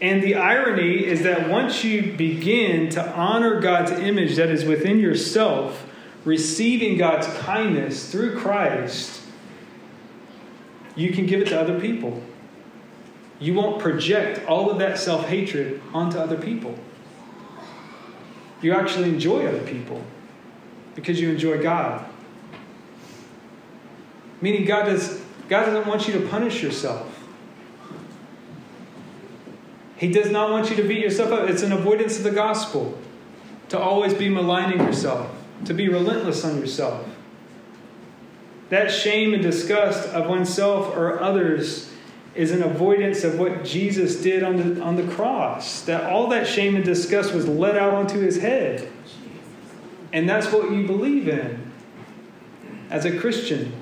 And 0.00 0.22
the 0.22 0.34
irony 0.34 1.04
is 1.04 1.22
that 1.22 1.48
once 1.48 1.84
you 1.84 2.12
begin 2.12 2.88
to 2.90 3.12
honor 3.12 3.60
God's 3.60 3.92
image 3.92 4.36
that 4.36 4.48
is 4.48 4.64
within 4.64 4.98
yourself, 4.98 5.86
receiving 6.24 6.96
God's 6.96 7.26
kindness 7.38 8.10
through 8.10 8.38
Christ, 8.38 9.20
you 10.96 11.12
can 11.12 11.26
give 11.26 11.40
it 11.40 11.48
to 11.48 11.60
other 11.60 11.78
people. 11.78 12.22
You 13.40 13.54
won't 13.54 13.80
project 13.80 14.46
all 14.46 14.70
of 14.70 14.78
that 14.78 14.98
self 14.98 15.26
hatred 15.26 15.80
onto 15.94 16.18
other 16.18 16.36
people. 16.36 16.78
You 18.60 18.74
actually 18.74 19.08
enjoy 19.08 19.46
other 19.46 19.62
people 19.62 20.04
because 20.94 21.18
you 21.18 21.30
enjoy 21.30 21.62
God. 21.62 22.04
Meaning, 24.42 24.66
God, 24.66 24.84
does, 24.84 25.22
God 25.48 25.64
doesn't 25.64 25.86
want 25.86 26.06
you 26.06 26.14
to 26.14 26.28
punish 26.28 26.62
yourself. 26.62 27.06
He 29.96 30.10
does 30.10 30.30
not 30.30 30.50
want 30.50 30.70
you 30.70 30.76
to 30.76 30.82
beat 30.82 31.00
yourself 31.00 31.32
up. 31.32 31.48
It's 31.48 31.62
an 31.62 31.72
avoidance 31.72 32.18
of 32.18 32.24
the 32.24 32.30
gospel 32.30 32.98
to 33.70 33.78
always 33.78 34.14
be 34.14 34.28
maligning 34.28 34.80
yourself, 34.80 35.30
to 35.64 35.74
be 35.74 35.88
relentless 35.88 36.44
on 36.44 36.58
yourself. 36.58 37.06
That 38.68 38.90
shame 38.90 39.34
and 39.34 39.42
disgust 39.42 40.08
of 40.10 40.28
oneself 40.28 40.94
or 40.96 41.20
others 41.20 41.89
is 42.34 42.52
an 42.52 42.62
avoidance 42.62 43.24
of 43.24 43.38
what 43.38 43.64
Jesus 43.64 44.22
did 44.22 44.42
on 44.42 44.56
the, 44.56 44.82
on 44.82 44.96
the 44.96 45.06
cross. 45.14 45.82
That 45.82 46.04
all 46.10 46.28
that 46.28 46.46
shame 46.46 46.76
and 46.76 46.84
disgust 46.84 47.34
was 47.34 47.48
let 47.48 47.76
out 47.76 47.92
onto 47.92 48.20
his 48.20 48.40
head. 48.40 48.90
And 50.12 50.28
that's 50.28 50.52
what 50.52 50.70
you 50.70 50.86
believe 50.86 51.28
in 51.28 51.72
as 52.88 53.04
a 53.04 53.18
Christian. 53.18 53.72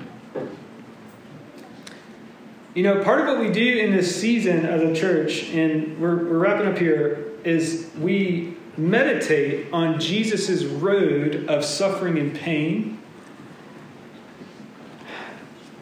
You 2.73 2.83
know, 2.83 3.03
part 3.03 3.21
of 3.21 3.27
what 3.27 3.39
we 3.39 3.51
do 3.51 3.79
in 3.79 3.91
this 3.91 4.15
season 4.15 4.65
of 4.65 4.81
the 4.81 4.95
church, 4.95 5.49
and 5.49 5.99
we're, 5.99 6.15
we're 6.15 6.37
wrapping 6.37 6.67
up 6.67 6.77
here, 6.77 7.33
is 7.43 7.89
we 7.97 8.55
meditate 8.77 9.71
on 9.73 9.99
Jesus' 9.99 10.63
road 10.63 11.45
of 11.49 11.65
suffering 11.65 12.17
and 12.17 12.35
pain. 12.35 12.99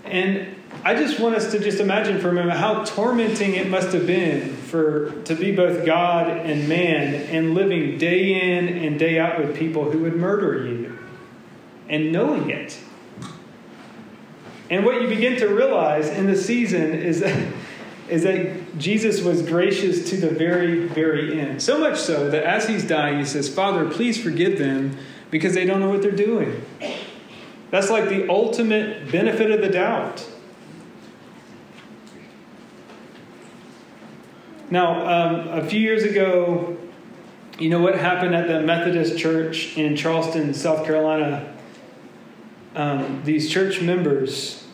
And 0.05 0.56
I 0.83 0.95
just 0.95 1.19
want 1.19 1.35
us 1.35 1.51
to 1.51 1.59
just 1.59 1.79
imagine 1.79 2.19
for 2.19 2.29
a 2.29 2.33
moment 2.33 2.57
how 2.57 2.83
tormenting 2.83 3.55
it 3.55 3.69
must 3.69 3.91
have 3.93 4.07
been 4.07 4.55
for 4.55 5.11
to 5.23 5.35
be 5.35 5.51
both 5.53 5.85
God 5.85 6.29
and 6.29 6.67
man 6.69 7.13
and 7.13 7.53
living 7.53 7.97
day 7.97 8.57
in 8.57 8.67
and 8.69 8.97
day 8.97 9.19
out 9.19 9.39
with 9.39 9.55
people 9.55 9.91
who 9.91 9.99
would 9.99 10.15
murder 10.15 10.65
you 10.65 10.97
and 11.89 12.11
knowing 12.11 12.49
it. 12.49 12.79
And 14.69 14.85
what 14.85 15.01
you 15.01 15.07
begin 15.07 15.37
to 15.37 15.47
realize 15.47 16.09
in 16.09 16.27
the 16.27 16.35
season 16.35 16.93
is 16.93 17.21
that, 17.21 17.53
is 18.09 18.23
that 18.23 18.77
Jesus 18.77 19.21
was 19.21 19.41
gracious 19.41 20.09
to 20.09 20.17
the 20.17 20.29
very, 20.29 20.87
very 20.87 21.39
end. 21.39 21.61
So 21.61 21.77
much 21.77 21.97
so 21.97 22.29
that 22.29 22.43
as 22.43 22.67
he's 22.67 22.85
dying, 22.85 23.19
he 23.19 23.25
says, 23.25 23.53
Father, 23.53 23.89
please 23.89 24.21
forgive 24.21 24.59
them 24.59 24.97
because 25.31 25.53
they 25.53 25.65
don't 25.65 25.79
know 25.79 25.89
what 25.89 26.01
they're 26.01 26.11
doing. 26.11 26.61
That's 27.71 27.89
like 27.89 28.09
the 28.09 28.29
ultimate 28.29 29.11
benefit 29.11 29.51
of 29.51 29.61
the 29.61 29.69
doubt. 29.69 30.25
Now, 34.69 35.07
um, 35.07 35.47
a 35.47 35.65
few 35.65 35.79
years 35.79 36.03
ago, 36.03 36.77
you 37.57 37.69
know 37.69 37.79
what 37.79 37.95
happened 37.95 38.35
at 38.35 38.47
the 38.47 38.61
Methodist 38.61 39.17
Church 39.17 39.77
in 39.77 39.95
Charleston, 39.95 40.53
South 40.53 40.85
Carolina? 40.85 41.53
Um, 42.75 43.21
these 43.23 43.49
church 43.49 43.81
members, 43.81 44.67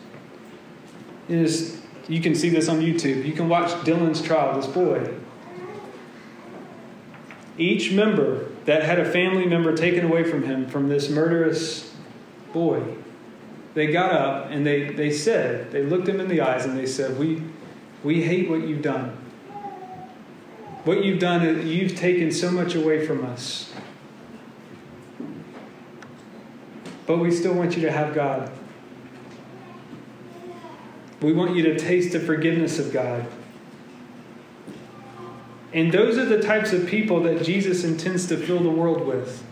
is, 1.30 1.82
you 2.08 2.22
can 2.22 2.36
see 2.36 2.50
this 2.50 2.68
on 2.68 2.80
YouTube. 2.82 3.26
You 3.26 3.34
can 3.34 3.50
watch 3.50 3.70
Dylan's 3.86 4.22
trial, 4.22 4.60
this 4.60 4.68
boy. 4.68 5.14
Each 7.58 7.92
member 7.92 8.50
that 8.66 8.84
had 8.84 9.00
a 9.00 9.10
family 9.10 9.46
member 9.46 9.76
taken 9.76 10.06
away 10.06 10.24
from 10.24 10.44
him 10.44 10.68
from 10.68 10.90
this 10.90 11.10
murderous 11.10 11.96
boy, 12.52 12.84
they 13.74 13.88
got 13.88 14.12
up 14.12 14.52
and 14.52 14.66
they, 14.66 14.90
they 14.90 15.12
said, 15.12 15.72
they 15.72 15.84
looked 15.84 16.08
him 16.08 16.20
in 16.20 16.28
the 16.28 16.42
eyes 16.42 16.66
and 16.66 16.78
they 16.78 16.86
said, 16.86 17.18
We, 17.18 17.44
we 18.04 18.24
hate 18.24 18.50
what 18.50 18.68
you've 18.68 18.82
done. 18.82 19.18
What 20.84 21.04
you've 21.04 21.20
done 21.20 21.46
is 21.46 21.66
you've 21.66 21.96
taken 21.96 22.32
so 22.32 22.52
much 22.52 22.76
away 22.76 23.06
from 23.06 23.24
us. 23.24 23.72
But 27.06 27.18
we 27.18 27.32
still 27.32 27.54
want 27.54 27.76
you 27.76 27.82
to 27.84 27.92
have 27.92 28.14
God. 28.14 28.52
We 31.22 31.32
want 31.32 31.56
you 31.56 31.64
to 31.64 31.80
taste 31.80 32.12
the 32.12 32.20
forgiveness 32.20 32.80
of 32.80 32.92
God. 32.92 33.26
And 35.74 35.92
those 35.92 36.18
are 36.18 36.26
the 36.26 36.42
types 36.42 36.72
of 36.74 36.86
people 36.86 37.22
that 37.24 37.44
Jesus 37.44 37.84
intends 37.84 38.28
to 38.28 38.38
fill 38.38 38.60
the 38.60 38.70
world 38.70 39.08
with. 39.08 39.44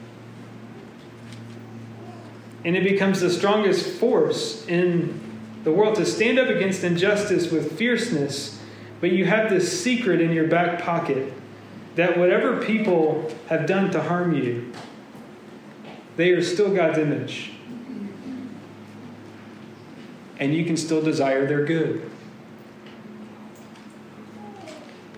And 2.63 2.75
it 2.75 2.83
becomes 2.83 3.21
the 3.21 3.29
strongest 3.29 3.87
force 3.99 4.65
in 4.67 5.19
the 5.63 5.71
world 5.71 5.95
to 5.95 6.05
stand 6.05 6.37
up 6.37 6.47
against 6.47 6.83
injustice 6.83 7.51
with 7.51 7.77
fierceness, 7.77 8.60
but 9.01 9.11
you 9.11 9.25
have 9.25 9.49
this 9.49 9.81
secret 9.81 10.21
in 10.21 10.31
your 10.31 10.47
back 10.47 10.81
pocket 10.81 11.33
that 11.95 12.17
whatever 12.17 12.63
people 12.63 13.29
have 13.49 13.65
done 13.65 13.91
to 13.91 14.01
harm 14.01 14.33
you, 14.33 14.71
they 16.15 16.29
are 16.29 16.41
still 16.41 16.73
God's 16.73 16.99
image. 16.99 17.51
And 20.39 20.53
you 20.53 20.65
can 20.65 20.77
still 20.77 21.01
desire 21.01 21.45
their 21.45 21.65
good. 21.65 22.09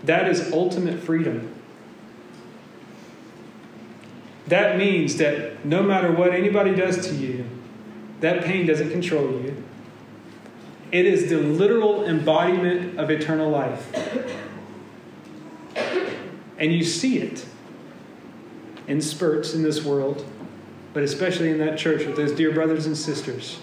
That 0.03 0.27
is 0.27 0.51
ultimate 0.51 0.99
freedom. 0.99 1.53
That 4.47 4.77
means 4.77 5.17
that 5.17 5.65
no 5.65 5.81
matter 5.81 6.11
what 6.11 6.33
anybody 6.33 6.75
does 6.75 7.07
to 7.07 7.15
you, 7.15 7.45
that 8.19 8.43
pain 8.43 8.65
doesn't 8.65 8.91
control 8.91 9.31
you. 9.41 9.52
It 10.93 11.05
is 11.05 11.29
the 11.29 11.39
literal 11.39 12.05
embodiment 12.05 12.97
of 12.97 13.09
eternal 13.09 13.49
life. 13.49 13.93
And 16.57 16.71
you 16.71 16.85
see 16.85 17.17
it 17.17 17.45
in 18.87 19.01
spurts 19.01 19.53
in 19.53 19.63
this 19.63 19.83
world, 19.83 20.25
but 20.93 21.03
especially 21.03 21.49
in 21.49 21.57
that 21.57 21.77
church 21.77 22.05
with 22.05 22.15
those 22.15 22.31
dear 22.31 22.53
brothers 22.53 22.85
and 22.85 22.97
sisters, 22.97 23.59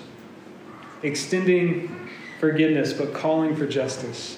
extending 1.02 2.10
forgiveness 2.38 2.92
but 2.92 3.14
calling 3.14 3.56
for 3.56 3.66
justice 3.66 4.36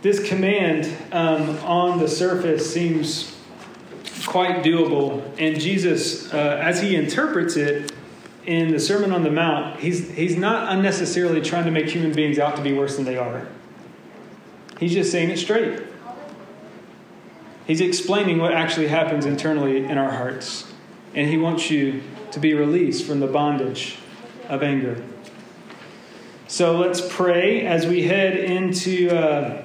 this 0.00 0.26
command 0.28 0.96
um, 1.10 1.58
on 1.64 1.98
the 1.98 2.06
surface 2.06 2.72
seems 2.72 3.36
quite 4.26 4.62
doable. 4.62 5.22
And 5.38 5.60
Jesus, 5.60 6.32
uh, 6.32 6.60
as 6.62 6.80
he 6.80 6.94
interprets 6.94 7.56
it 7.56 7.92
in 8.44 8.72
the 8.72 8.80
Sermon 8.80 9.12
on 9.12 9.22
the 9.22 9.30
Mount, 9.30 9.80
he's, 9.80 10.10
he's 10.10 10.36
not 10.36 10.72
unnecessarily 10.72 11.40
trying 11.40 11.64
to 11.64 11.70
make 11.70 11.86
human 11.86 12.12
beings 12.12 12.38
out 12.38 12.56
to 12.56 12.62
be 12.62 12.72
worse 12.72 12.96
than 12.96 13.04
they 13.04 13.16
are. 13.16 13.46
He's 14.80 14.92
just 14.92 15.10
saying 15.10 15.30
it 15.30 15.38
straight. 15.38 15.82
He's 17.66 17.80
explaining 17.80 18.38
what 18.38 18.52
actually 18.52 18.88
happens 18.88 19.26
internally 19.26 19.84
in 19.84 19.98
our 19.98 20.10
hearts. 20.10 20.72
And 21.14 21.28
he 21.28 21.36
wants 21.36 21.70
you 21.70 22.02
to 22.30 22.40
be 22.40 22.54
released 22.54 23.04
from 23.06 23.20
the 23.20 23.26
bondage 23.26 23.98
of 24.48 24.62
anger. 24.62 25.02
So 26.46 26.78
let's 26.78 27.02
pray 27.06 27.66
as 27.66 27.86
we 27.86 28.04
head 28.04 28.36
into. 28.38 29.10
Uh, 29.10 29.64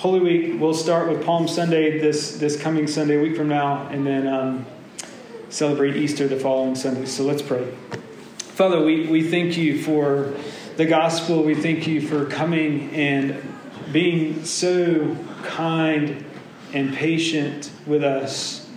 Holy 0.00 0.20
Week, 0.20 0.58
we'll 0.58 0.72
start 0.72 1.10
with 1.10 1.22
Palm 1.26 1.46
Sunday 1.46 1.98
this, 1.98 2.38
this 2.38 2.58
coming 2.58 2.86
Sunday, 2.86 3.18
a 3.18 3.20
week 3.20 3.36
from 3.36 3.48
now, 3.48 3.86
and 3.88 4.06
then 4.06 4.26
um, 4.26 4.64
celebrate 5.50 5.94
Easter 5.94 6.26
the 6.26 6.40
following 6.40 6.74
Sunday. 6.74 7.04
So 7.04 7.22
let's 7.22 7.42
pray. 7.42 7.70
Father, 8.60 8.84
we, 8.84 9.06
we 9.06 9.26
thank 9.26 9.56
you 9.56 9.82
for 9.82 10.34
the 10.76 10.84
gospel. 10.84 11.42
We 11.42 11.54
thank 11.54 11.86
you 11.86 12.06
for 12.06 12.26
coming 12.26 12.90
and 12.90 13.42
being 13.90 14.44
so 14.44 15.16
kind 15.42 16.26
and 16.74 16.92
patient 16.92 17.72
with 17.86 18.04
us, 18.04 18.68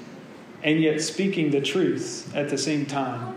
and 0.64 0.80
yet 0.80 1.02
speaking 1.02 1.52
the 1.52 1.60
truth 1.60 2.34
at 2.34 2.48
the 2.48 2.58
same 2.58 2.86
time. 2.86 3.36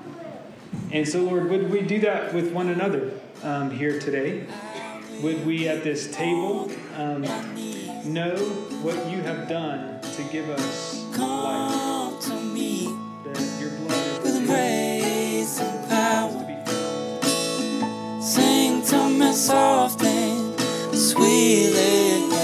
And 0.93 1.09
so, 1.09 1.25
Lord, 1.25 1.51
would 1.51 1.69
we 1.69 1.83
do 1.83 1.99
that 2.03 2.33
with 2.33 2.53
one 2.53 2.69
another 2.69 3.11
um, 3.43 3.73
here 3.73 3.99
today? 3.99 4.47
Would 5.23 5.45
we 5.45 5.67
at 5.67 5.83
this 5.83 6.09
table 6.13 6.71
um, 6.95 7.23
know 8.05 8.37
what 8.83 8.95
you 9.11 9.21
have 9.23 9.49
done 9.49 10.01
to 10.01 10.23
give 10.31 10.49
us 10.51 11.03
life? 11.19 13.06
To 19.37 20.03
me 20.03 20.97
sweetly. 20.97 22.36